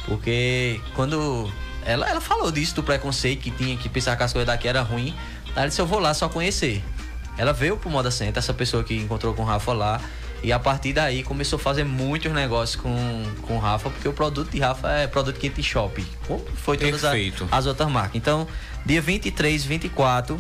[0.04, 1.50] Porque quando.
[1.84, 4.82] Ela, ela falou disso, do preconceito que tinha, que pensar que as coisas daqui era
[4.82, 5.14] ruim.
[5.54, 6.82] Ela disse, eu vou lá só conhecer.
[7.36, 10.00] Ela veio pro Moda Center, essa pessoa que encontrou com o Rafa lá.
[10.42, 14.12] E a partir daí começou a fazer muitos negócios com, com o Rafa, porque o
[14.12, 16.04] produto de Rafa é produto Quente Shop.
[16.26, 17.12] Como foi todas a-
[17.50, 18.16] as outras marcas.
[18.16, 18.46] Então,
[18.84, 20.38] dia 23, 24,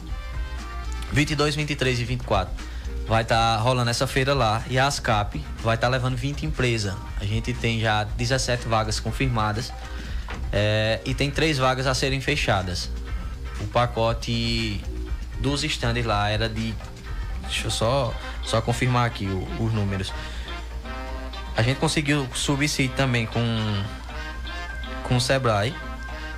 [1.12, 2.52] 22, 23 e 24
[3.06, 6.94] vai estar rolando essa feira lá e a ASCAP vai estar levando 20 empresas.
[7.20, 9.72] A gente tem já 17 vagas confirmadas
[10.52, 12.90] é, e tem três vagas a serem fechadas.
[13.60, 14.80] O pacote
[15.38, 16.74] dos stands lá era de.
[17.42, 20.12] Deixa eu só, só confirmar aqui o- os números.
[21.56, 23.82] A gente conseguiu subsídio também com,
[25.04, 25.74] com o Sebrae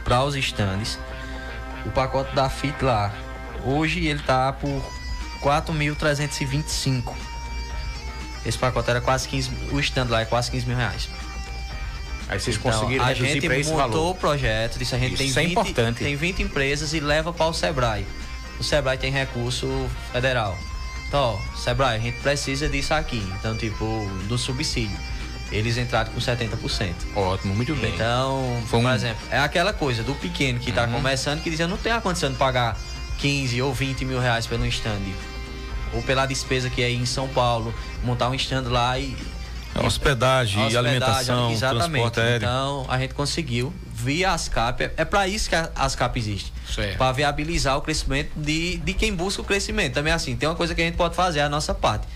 [0.05, 0.99] para os stands.
[1.87, 3.13] O pacote da FIT lá,
[3.65, 4.83] hoje ele tá por
[5.43, 7.15] 4.325.
[8.45, 11.09] Esse pacote era quase 15, o stand lá é quase 15 mil reais.
[12.29, 14.11] Aí vocês Então, conseguiram a reduzir gente para esse montou valor.
[14.11, 15.99] o projeto, disse a gente Isso tem, é 20, importante.
[16.05, 18.05] tem 20 empresas e leva para o Sebrae.
[18.59, 19.69] O Sebrae tem recurso
[20.13, 20.59] federal.
[21.07, 23.23] Então, ó, Sebrae, a gente precisa disso aqui.
[23.39, 23.85] Então, tipo,
[24.29, 24.97] do subsídio.
[25.53, 26.93] Eles entraram com 70%.
[27.15, 27.95] Ótimo, muito bem.
[27.95, 31.61] Então, Foi um- por exemplo, é aquela coisa do pequeno que tá começando que diz
[31.61, 32.77] eu não tenho a condição de pagar
[33.19, 34.99] 15 ou 20 mil reais pelo stand.
[35.95, 37.73] Ou pela despesa que é ir em São Paulo,
[38.03, 39.17] montar um stand lá e.
[39.85, 41.89] Hospedagem, Hospedagem, alimentação, exatamente.
[41.91, 42.37] transporte aéreo.
[42.37, 44.83] Então a gente conseguiu via ASCAP.
[44.85, 46.53] É, é para isso que a ASCAP existe.
[46.97, 49.95] Para viabilizar o crescimento de, de quem busca o crescimento.
[49.95, 52.07] Também assim, tem uma coisa que a gente pode fazer, é a nossa parte.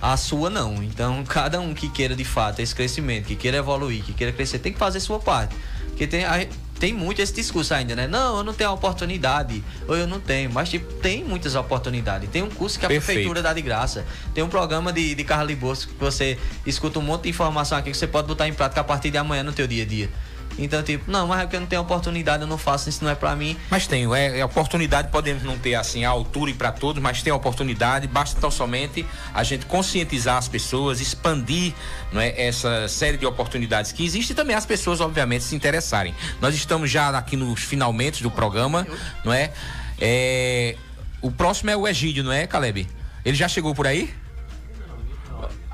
[0.00, 0.82] A sua não.
[0.82, 4.58] Então, cada um que queira de fato esse crescimento, que queira evoluir, que queira crescer,
[4.58, 5.54] tem que fazer a sua parte.
[5.88, 6.46] Porque tem, a-
[6.78, 8.06] tem muito esse discurso ainda, né?
[8.06, 10.50] Não, eu não tenho a oportunidade, ou eu não tenho.
[10.50, 12.28] Mas, tipo, tem muitas oportunidades.
[12.30, 13.06] Tem um curso que a Perfeito.
[13.06, 14.06] prefeitura dá de graça.
[14.34, 17.90] Tem um programa de, de carro bolso que você escuta um monte de informação aqui
[17.90, 20.10] que você pode botar em prática a partir de amanhã no teu dia a dia.
[20.58, 23.10] Então, tipo, não, mas é porque eu não tenho oportunidade, eu não faço, isso não
[23.10, 23.56] é pra mim.
[23.70, 27.22] Mas tem, é, é oportunidade, podemos não ter assim a altura e para todos, mas
[27.22, 31.72] tem oportunidade, basta tão somente a gente conscientizar as pessoas, expandir
[32.12, 36.14] não é, essa série de oportunidades que existe e também as pessoas, obviamente, se interessarem.
[36.40, 38.86] Nós estamos já aqui nos finalmente do programa,
[39.24, 39.52] não é?
[40.00, 40.76] É,
[41.22, 42.86] o próximo é o Egídio, não é, Caleb?
[43.24, 44.12] Ele já chegou por aí?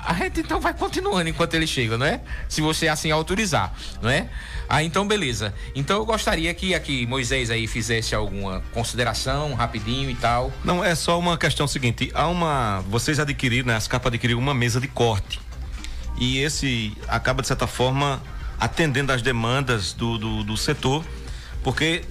[0.05, 2.21] A gente então vai continuando enquanto ele chega, não é?
[2.47, 4.29] Se você assim autorizar, não é?
[4.69, 5.53] Ah, então beleza.
[5.73, 10.53] Então eu gostaria que aqui Moisés aí fizesse alguma consideração rapidinho e tal.
[10.63, 12.11] Não, é só uma questão seguinte.
[12.13, 12.83] Há uma.
[12.87, 13.75] Vocês adquiriram, né?
[13.75, 15.41] As capas adquiriram uma mesa de corte.
[16.17, 18.21] E esse acaba, de certa forma,
[18.59, 21.03] atendendo às demandas do, do, do setor,
[21.63, 22.03] porque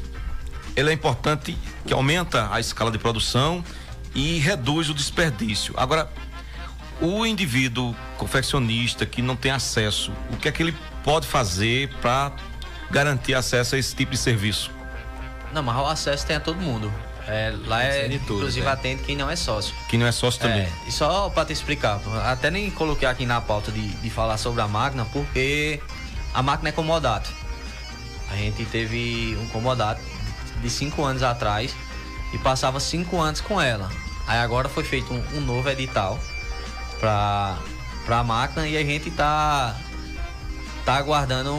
[0.76, 3.64] ele é importante que aumenta a escala de produção
[4.14, 5.74] e reduz o desperdício.
[5.76, 6.10] Agora,
[7.00, 12.32] o indivíduo confeccionista que não tem acesso, o que é que ele pode fazer para
[12.90, 14.70] garantir acesso a esse tipo de serviço?
[15.52, 16.92] Não, mas o acesso tem a todo mundo.
[17.26, 18.72] É, lá é, tudo, inclusive né?
[18.72, 19.74] atende quem não é sócio.
[19.88, 20.62] Que não é sócio também.
[20.62, 24.36] É, e só para te explicar, até nem coloquei aqui na pauta de, de falar
[24.36, 25.80] sobre a máquina, porque
[26.34, 27.30] a máquina é comodato.
[28.30, 30.02] A gente teve um comodato
[30.60, 31.74] de cinco anos atrás
[32.32, 33.90] e passava cinco anos com ela.
[34.26, 36.18] Aí agora foi feito um, um novo edital
[37.04, 39.76] para a máquina e a gente tá
[40.84, 41.52] tá aguardando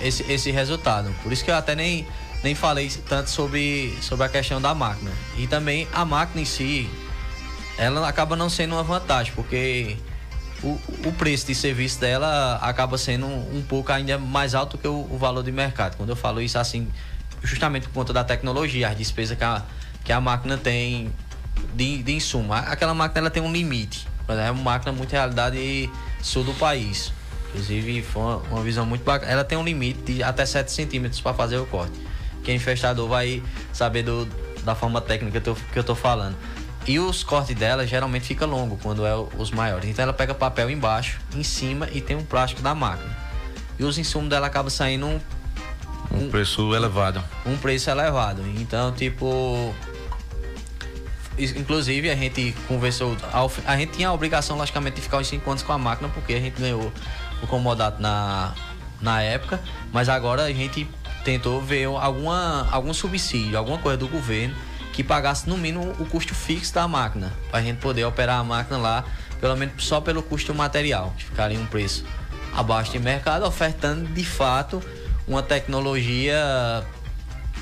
[0.00, 1.14] esse, esse resultado.
[1.22, 2.06] Por isso que eu até nem,
[2.42, 5.10] nem falei tanto sobre, sobre a questão da máquina.
[5.38, 6.88] E também a máquina em si,
[7.78, 9.96] ela acaba não sendo uma vantagem, porque
[10.62, 14.86] o, o preço de serviço dela acaba sendo um, um pouco ainda mais alto que
[14.86, 15.96] o, o valor de mercado.
[15.96, 16.88] Quando eu falo isso assim,
[17.42, 19.62] justamente por conta da tecnologia, as despesas que a,
[20.04, 21.10] que a máquina tem
[21.74, 22.52] de, de insumo.
[22.52, 24.06] Aquela máquina ela tem um limite.
[24.26, 25.90] Mas É uma máquina muito realidade
[26.22, 27.12] sul do país.
[27.48, 29.30] Inclusive, foi uma, uma visão muito bacana.
[29.30, 31.98] Ela tem um limite de até 7 centímetros para fazer o corte.
[32.42, 34.26] Quem é infestador vai saber do,
[34.64, 36.36] da forma técnica que eu, tô, que eu tô falando.
[36.86, 39.88] E os cortes dela geralmente fica longo quando é os maiores.
[39.88, 43.10] Então ela pega papel embaixo, em cima e tem um plástico da máquina.
[43.78, 45.20] E os insumos dela acabam saindo um,
[46.12, 47.22] Um preço elevado.
[47.44, 48.42] um preço elevado.
[48.56, 49.74] Então, tipo.
[51.38, 53.16] Inclusive, a gente conversou.
[53.66, 56.34] A gente tinha a obrigação, logicamente, de ficar os 5 anos com a máquina, porque
[56.34, 56.92] a gente ganhou
[57.42, 58.54] o comodato na,
[59.00, 59.60] na época.
[59.92, 60.88] Mas agora a gente
[61.24, 64.54] tentou ver alguma, algum subsídio, alguma coisa do governo
[64.92, 67.30] que pagasse no mínimo o custo fixo da máquina.
[67.50, 69.04] Pra gente poder operar a máquina lá,
[69.40, 72.02] pelo menos só pelo custo material, que ficaria um preço
[72.54, 74.82] abaixo de mercado, ofertando de fato
[75.28, 76.82] uma tecnologia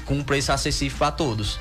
[0.05, 1.59] com um preço acessível para todos.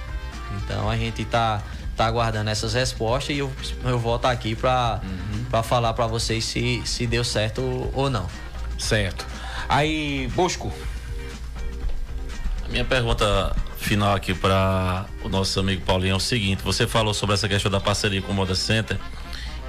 [0.57, 1.63] Então a gente tá,
[1.95, 3.51] tá aguardando essas respostas e eu,
[3.83, 5.01] eu volto aqui para
[5.49, 8.27] para falar para vocês se, se deu certo ou não.
[8.77, 9.25] Certo.
[9.69, 10.73] Aí, Bosco,
[12.65, 17.13] A minha pergunta final aqui para o nosso amigo Paulinho é o seguinte: você falou
[17.13, 18.97] sobre essa questão da parceria com o Moda Center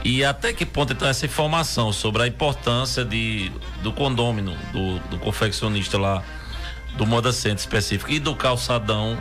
[0.04, 3.50] e até que ponto então essa informação sobre a importância de,
[3.82, 6.22] do condômino, do, do confeccionista lá
[6.96, 9.18] do Moda Center específico e do calçadão,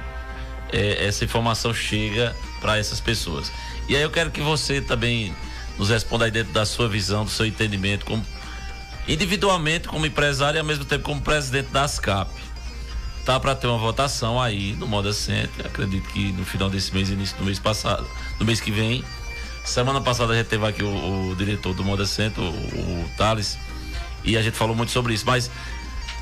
[0.72, 3.52] eh, essa informação chega para essas pessoas.
[3.90, 5.36] E aí eu quero que você também
[5.78, 8.26] nos responda aí dentro da sua visão, do seu entendimento, como
[9.06, 12.32] individualmente como empresário e ao mesmo tempo como presidente da ASCAP
[13.26, 15.66] tá para ter uma votação aí no Moda Center.
[15.66, 18.08] Acredito que no final desse mês, início do mês passado,
[18.40, 19.04] no mês que vem.
[19.64, 23.58] Semana passada a gente teve aqui o, o diretor do Moda Center, o, o Thales,
[24.24, 25.26] e a gente falou muito sobre isso.
[25.26, 25.50] Mas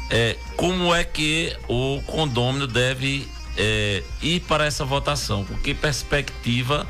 [0.09, 3.27] é, como é que o condômino deve
[3.57, 5.43] é, ir para essa votação?
[5.45, 6.87] Com que perspectiva,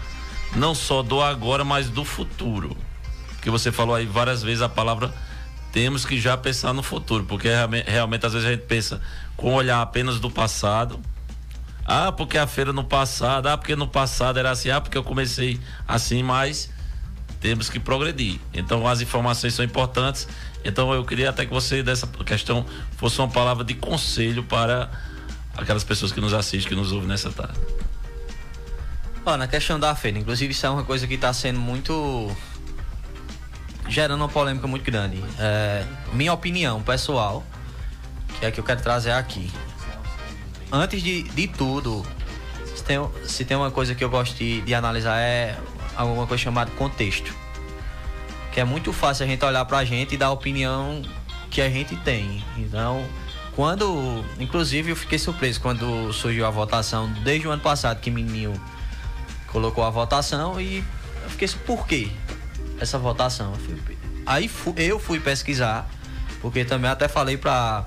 [0.55, 2.75] não só do agora, mas do futuro?
[3.29, 5.13] Porque você falou aí várias vezes a palavra
[5.71, 9.01] temos que já pensar no futuro, porque realmente, realmente às vezes a gente pensa
[9.37, 10.99] com olhar apenas do passado.
[11.85, 15.03] Ah, porque a feira no passado, ah, porque no passado era assim, ah, porque eu
[15.03, 16.69] comecei assim, mas
[17.39, 18.39] temos que progredir.
[18.53, 20.27] Então as informações são importantes.
[20.63, 22.65] Então eu queria até que você dessa questão
[22.97, 24.91] fosse uma palavra de conselho para
[25.63, 27.59] aquelas pessoas que nos assistem, que nos ouvem nessa tarde.
[29.25, 32.35] Ó, na questão da feira, inclusive isso é uma coisa que está sendo muito
[33.87, 35.23] gerando uma polêmica muito grande.
[35.37, 37.43] É, minha opinião pessoal,
[38.39, 39.51] que é que eu quero trazer aqui.
[40.71, 42.05] Antes de, de tudo,
[42.75, 45.57] se tem, se tem uma coisa que eu gosto de, de analisar é
[45.95, 47.35] alguma coisa chamada contexto.
[48.51, 51.01] Que é muito fácil a gente olhar pra gente e dar a opinião
[51.49, 52.43] que a gente tem.
[52.57, 53.05] Então,
[53.61, 54.25] quando.
[54.39, 58.59] Inclusive, eu fiquei surpreso quando surgiu a votação desde o ano passado que Menino
[59.51, 60.83] colocou a votação e
[61.23, 62.09] eu fiquei assim, por quê
[62.79, 63.53] essa votação?
[64.25, 65.87] Aí eu fui pesquisar,
[66.41, 67.85] porque também até falei para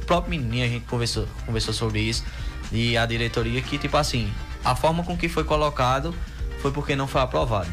[0.00, 2.24] o próprio menininho, a gente conversou, conversou sobre isso,
[2.72, 4.32] e a diretoria que, tipo assim,
[4.64, 6.14] a forma com que foi colocado
[6.62, 7.68] foi porque não foi aprovado.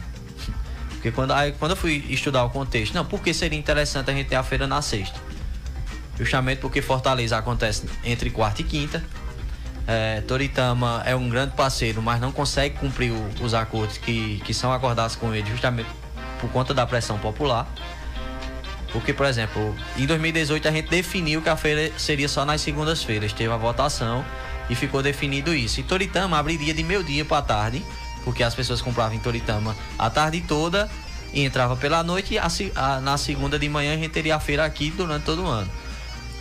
[0.92, 4.28] Porque quando, aí, quando eu fui estudar o contexto, não, porque seria interessante a gente
[4.30, 5.20] ter a feira na sexta?
[6.18, 9.04] Justamente porque Fortaleza acontece entre quarta e quinta.
[9.86, 14.54] É, Toritama é um grande parceiro, mas não consegue cumprir o- os acordos que, que
[14.54, 15.90] são acordados com ele justamente
[16.40, 17.68] por conta da pressão popular.
[18.92, 23.34] Porque, por exemplo, em 2018 a gente definiu que a feira seria só nas segundas-feiras.
[23.34, 24.24] Teve a votação
[24.70, 25.80] e ficou definido isso.
[25.80, 27.84] E Toritama abriria de meio-dia para tarde,
[28.24, 30.90] porque as pessoas compravam em Toritama a tarde toda
[31.34, 32.36] e entrava pela noite.
[32.36, 35.44] E a a- na segunda de manhã a gente teria a feira aqui durante todo
[35.44, 35.70] o ano.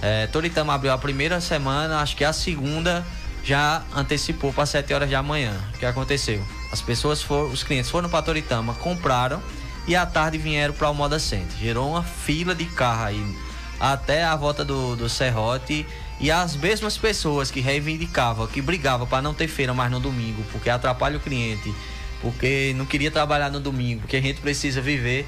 [0.02, 3.06] É, Toritama abriu a primeira semana, acho que a segunda
[3.44, 5.52] já antecipou para 7 horas da manhã.
[5.74, 6.44] O que aconteceu?
[6.72, 9.40] As pessoas foram, os clientes foram para Toritama, compraram
[9.86, 11.56] e à tarde vieram para o Moda Center.
[11.56, 13.36] Gerou uma fila de carro aí
[13.78, 15.84] até a volta do, do Serrote
[16.20, 20.44] E as mesmas pessoas que reivindicavam, que brigavam para não ter feira mais no domingo,
[20.52, 21.74] porque atrapalha o cliente,
[22.20, 25.26] porque não queria trabalhar no domingo, porque a gente precisa viver,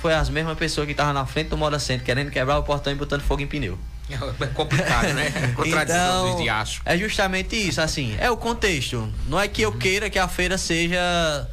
[0.00, 2.92] foi as mesmas pessoas que estavam na frente do Moda Center querendo quebrar o portão
[2.92, 3.76] e botando fogo em pneu.
[4.40, 5.30] É complicado, né?
[5.54, 6.80] Contradição então, de aço.
[6.84, 9.12] É justamente isso, assim, é o contexto.
[9.26, 11.46] Não é que eu queira que a feira seja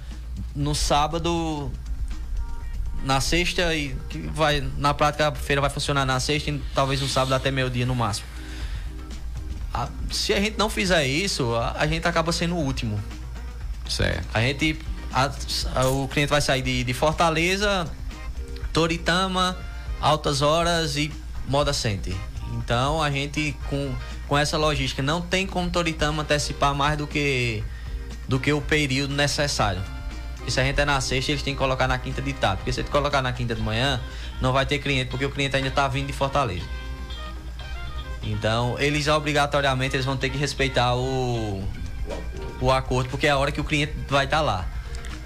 [0.56, 1.72] no sábado
[3.04, 7.02] na sexta e que vai na prática a feira vai funcionar na sexta e talvez
[7.02, 8.28] no sábado até meio dia no máximo.
[9.74, 13.00] A, se a gente não fizer isso, a, a, gente acaba sendo o último.
[13.88, 14.26] Certo.
[14.34, 14.80] A gente
[15.14, 17.86] a, o cliente vai sair de, de Fortaleza,
[18.74, 19.58] Toritama,
[20.02, 21.12] Altas Horas e
[21.48, 22.16] Moda Center.
[22.58, 23.94] Então a gente com,
[24.28, 27.64] com essa logística não tem como Toritama antecipar mais do que
[28.28, 29.82] do que o período necessário.
[30.48, 32.58] E se a gente é na sexta, eles têm que colocar na quinta de tarde.
[32.58, 34.00] Porque se ele colocar na quinta de manhã,
[34.42, 36.66] não vai ter cliente, porque o cliente ainda está vindo de Fortaleza.
[38.22, 41.64] Então, eles obrigatoriamente eles vão ter que respeitar o,
[42.62, 44.66] o acordo, porque é a hora que o cliente vai estar tá lá.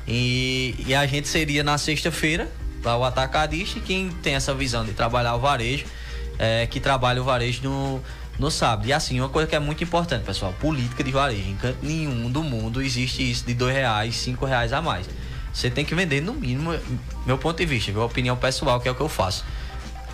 [0.08, 2.50] E, e a gente seria na sexta-feira,
[2.82, 5.86] para o atacadista, quem tem essa visão de trabalhar o varejo,
[6.40, 8.02] é, que trabalha o varejo no,
[8.40, 8.88] no sábado.
[8.88, 11.48] E assim, uma coisa que é muito importante, pessoal, política de varejo.
[11.50, 15.08] Em canto nenhum do mundo existe isso de dois reais, cinco reais a mais.
[15.54, 16.74] Você tem que vender no mínimo,
[17.26, 19.44] meu ponto de vista, minha opinião pessoal, que é o que eu faço.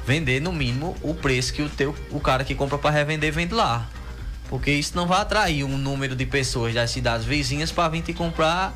[0.05, 3.53] Vender no mínimo o preço que o teu, o cara que compra para revender vende
[3.53, 3.87] lá.
[4.49, 8.13] Porque isso não vai atrair um número de pessoas das cidades vizinhas para vir te
[8.13, 8.73] comprar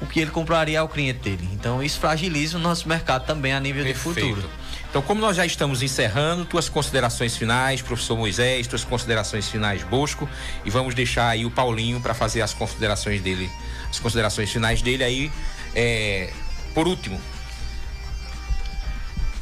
[0.00, 1.48] o que ele compraria ao cliente dele.
[1.52, 4.14] Então isso fragiliza o nosso mercado também a nível Perfeito.
[4.14, 4.50] de futuro.
[4.90, 10.28] Então, como nós já estamos encerrando, tuas considerações finais, professor Moisés, tuas considerações finais, Bosco,
[10.64, 13.50] e vamos deixar aí o Paulinho para fazer as considerações dele,
[13.90, 15.32] as considerações finais dele aí,
[15.74, 16.32] é,
[16.74, 17.20] por último.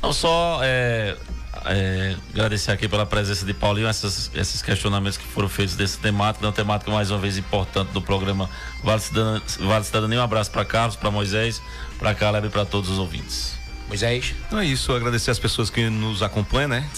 [0.03, 1.16] Não só é,
[1.64, 6.44] é, agradecer aqui pela presença de Paulinho, essas, esses questionamentos que foram feitos desse temático,
[6.44, 8.51] uma temática mais uma vez importante do programa
[8.82, 9.42] Vale Cidadania.
[9.61, 10.20] Vale Cidadania.
[10.20, 11.62] Um abraço para Carlos, para Moisés,
[12.01, 13.57] para Caleb e para todos os ouvintes.
[13.89, 14.34] Moisés?
[14.47, 16.89] Então é isso, agradecer as pessoas que nos acompanham, né?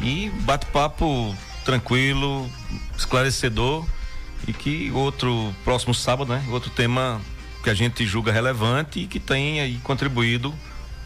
[0.00, 2.50] E bate-papo tranquilo,
[2.96, 3.86] esclarecedor
[4.46, 6.44] e que outro próximo sábado, né?
[6.50, 7.20] Outro tema
[7.62, 10.54] que a gente julga relevante e que tem aí contribuído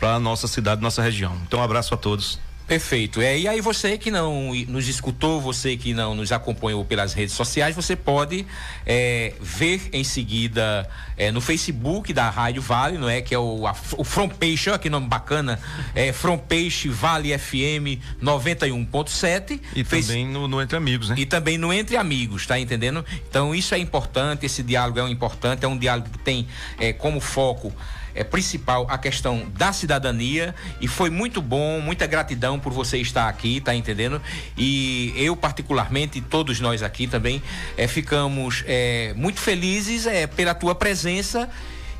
[0.00, 1.36] para a nossa cidade, nossa região.
[1.46, 2.40] Então, um abraço a todos.
[2.68, 3.22] Perfeito.
[3.22, 7.34] É, e aí você que não nos escutou, você que não nos acompanhou pelas redes
[7.34, 8.44] sociais, você pode
[8.84, 13.22] é, ver em seguida é, no Facebook da Rádio Vale, não é?
[13.22, 15.58] Que é o, a, o From Peixe, olha que nome bacana.
[15.94, 19.58] É From Peixe Vale FM 91.7.
[19.74, 20.06] E Fez...
[20.06, 21.14] também no, no, Entre Amigos, né?
[21.16, 23.02] E também no Entre Amigos, tá entendendo?
[23.30, 26.46] Então isso é importante, esse diálogo é um importante, é um diálogo que tem
[26.78, 27.72] é, como foco
[28.18, 33.28] é, principal a questão da cidadania e foi muito bom, muita gratidão por você estar
[33.28, 34.20] aqui, tá entendendo?
[34.56, 37.40] E eu particularmente, todos nós aqui também,
[37.76, 41.48] é, ficamos é, muito felizes é, pela tua presença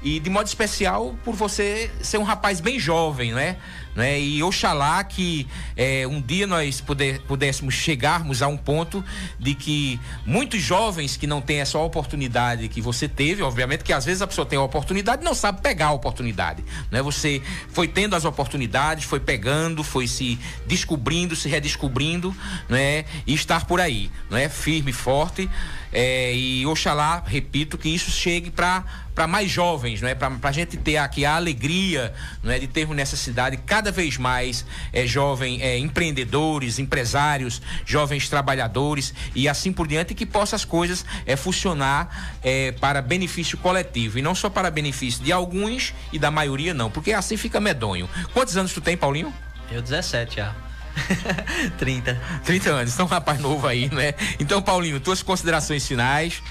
[0.02, 3.56] e de modo especial por você ser um rapaz bem jovem, não é?
[3.98, 4.20] Né?
[4.20, 5.44] E oxalá que
[5.76, 9.04] é, um dia nós puder, pudéssemos chegarmos a um ponto
[9.40, 14.04] de que muitos jovens que não têm essa oportunidade que você teve, obviamente que às
[14.04, 16.62] vezes a pessoa tem a oportunidade não sabe pegar a oportunidade.
[16.92, 17.02] Né?
[17.02, 22.32] Você foi tendo as oportunidades, foi pegando, foi se descobrindo, se redescobrindo
[22.68, 23.04] né?
[23.26, 24.48] e estar por aí, né?
[24.48, 25.50] firme, forte.
[25.90, 28.84] É, e oxalá, repito, que isso chegue para
[29.18, 30.14] para mais jovens, não é?
[30.14, 34.16] Para a gente ter aqui a alegria, não é, de termos nessa cidade cada vez
[34.16, 40.64] mais é, jovem é, empreendedores, empresários, jovens trabalhadores e assim por diante, que possa as
[40.64, 46.18] coisas é, funcionar é, para benefício coletivo e não só para benefício de alguns e
[46.18, 48.08] da maioria não, porque assim fica medonho.
[48.32, 49.32] Quantos anos tu tem, Paulinho?
[49.70, 50.54] Eu 17 já.
[51.78, 52.20] 30.
[52.44, 54.14] 30 anos, então um rapaz novo aí, né?
[54.40, 56.42] Então, Paulinho, tuas considerações finais.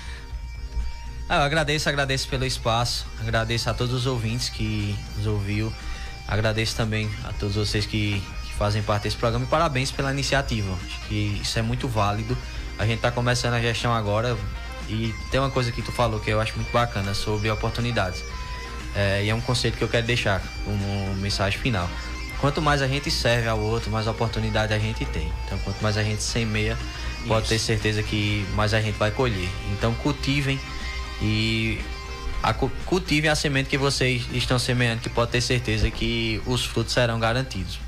[1.29, 5.73] Ah, eu agradeço, agradeço pelo espaço, agradeço a todos os ouvintes que nos ouviu,
[6.27, 10.73] agradeço também a todos vocês que, que fazem parte desse programa e parabéns pela iniciativa.
[10.85, 12.37] Acho que isso é muito válido.
[12.77, 14.37] A gente está começando a gestão agora
[14.89, 18.23] e tem uma coisa que tu falou que eu acho muito bacana sobre oportunidades.
[18.95, 21.89] É, e é um conceito que eu quero deixar como mensagem final.
[22.39, 25.31] Quanto mais a gente serve ao outro, mais oportunidade a gente tem.
[25.45, 26.77] Então, quanto mais a gente semeia,
[27.27, 27.49] pode Isso.
[27.49, 29.49] ter certeza que mais a gente vai colher.
[29.71, 30.59] Então, cultivem
[31.21, 31.79] e
[32.41, 36.93] a, cultivem a semente que vocês estão semeando, que pode ter certeza que os frutos
[36.93, 37.79] serão garantidos.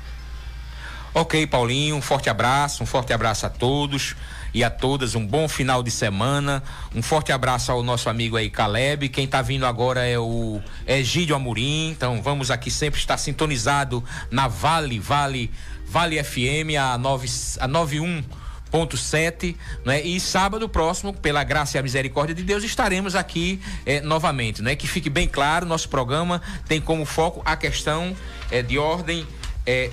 [1.12, 4.14] Ok, Paulinho, um forte abraço, um forte abraço a todos
[4.54, 6.62] e a todas, um bom final de semana.
[6.94, 9.08] Um forte abraço ao nosso amigo aí, Caleb.
[9.08, 11.90] Quem está vindo agora é o Egídio Amorim.
[11.90, 15.50] Então vamos aqui sempre estar sintonizado na Vale, Vale,
[15.84, 17.28] Vale FM, a, 9,
[17.58, 18.22] a 91
[18.72, 20.00] 101.7, né?
[20.02, 24.76] E sábado próximo, pela graça e a misericórdia de Deus, estaremos aqui eh, novamente, né?
[24.76, 28.16] Que fique bem claro, nosso programa tem como foco a questão
[28.50, 29.26] eh, de ordem
[29.66, 29.90] eh,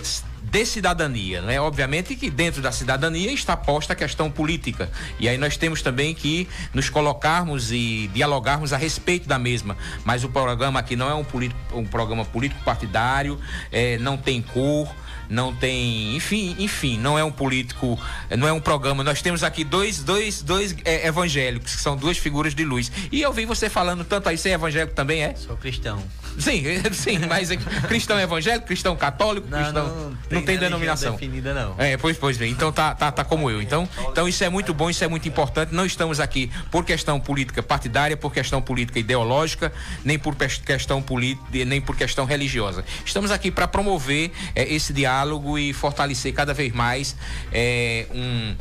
[0.50, 1.60] de cidadania, né?
[1.60, 4.90] Obviamente que dentro da cidadania está posta a questão política.
[5.20, 9.76] E aí nós temos também que nos colocarmos e dialogarmos a respeito da mesma.
[10.06, 13.40] Mas o programa aqui não é um, político, um programa político partidário,
[13.72, 14.88] eh, não tem cor
[15.30, 18.00] não tem, enfim, enfim, não é um político,
[18.38, 19.04] não é um programa.
[19.04, 22.92] Nós temos aqui dois, dois, dois é, evangélicos, que são duas figuras de luz.
[23.12, 25.36] E eu vi você falando tanto aí, você é evangélico também, é?
[25.36, 26.02] Sou cristão.
[26.38, 26.64] Sim,
[26.94, 29.88] sim, mas é cristão evangélico, cristão católico, não, cristão.
[29.88, 31.14] Não, não, não tem, denominação.
[31.14, 31.76] definida, não.
[31.78, 32.52] É, pois, pois bem.
[32.52, 33.62] Então tá, tá, tá como eu.
[33.62, 35.74] Então, então isso é muito bom, isso é muito importante.
[35.74, 39.74] Não estamos aqui por questão política partidária, por questão política ideológica,
[40.06, 42.86] nem por questão política, nem por questão religiosa.
[43.04, 45.17] Estamos aqui para promover é, esse diálogo
[45.58, 47.16] e fortalecer cada vez mais
[47.52, 48.56] é, um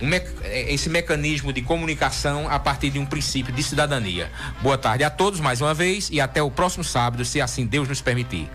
[0.00, 4.30] um é, esse mecanismo de comunicação a partir de um princípio de cidadania.
[4.62, 7.88] Boa tarde a todos mais uma vez e até o próximo sábado, se assim Deus
[7.88, 8.48] nos permitir.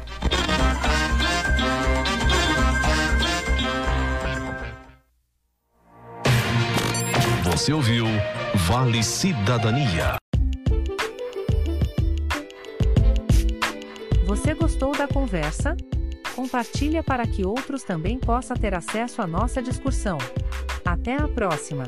[7.43, 8.05] Você ouviu
[8.55, 10.15] Vale Cidadania.
[14.25, 15.75] Você gostou da conversa?
[16.35, 20.17] Compartilha para que outros também possam ter acesso à nossa discussão.
[20.83, 21.85] Até a próxima!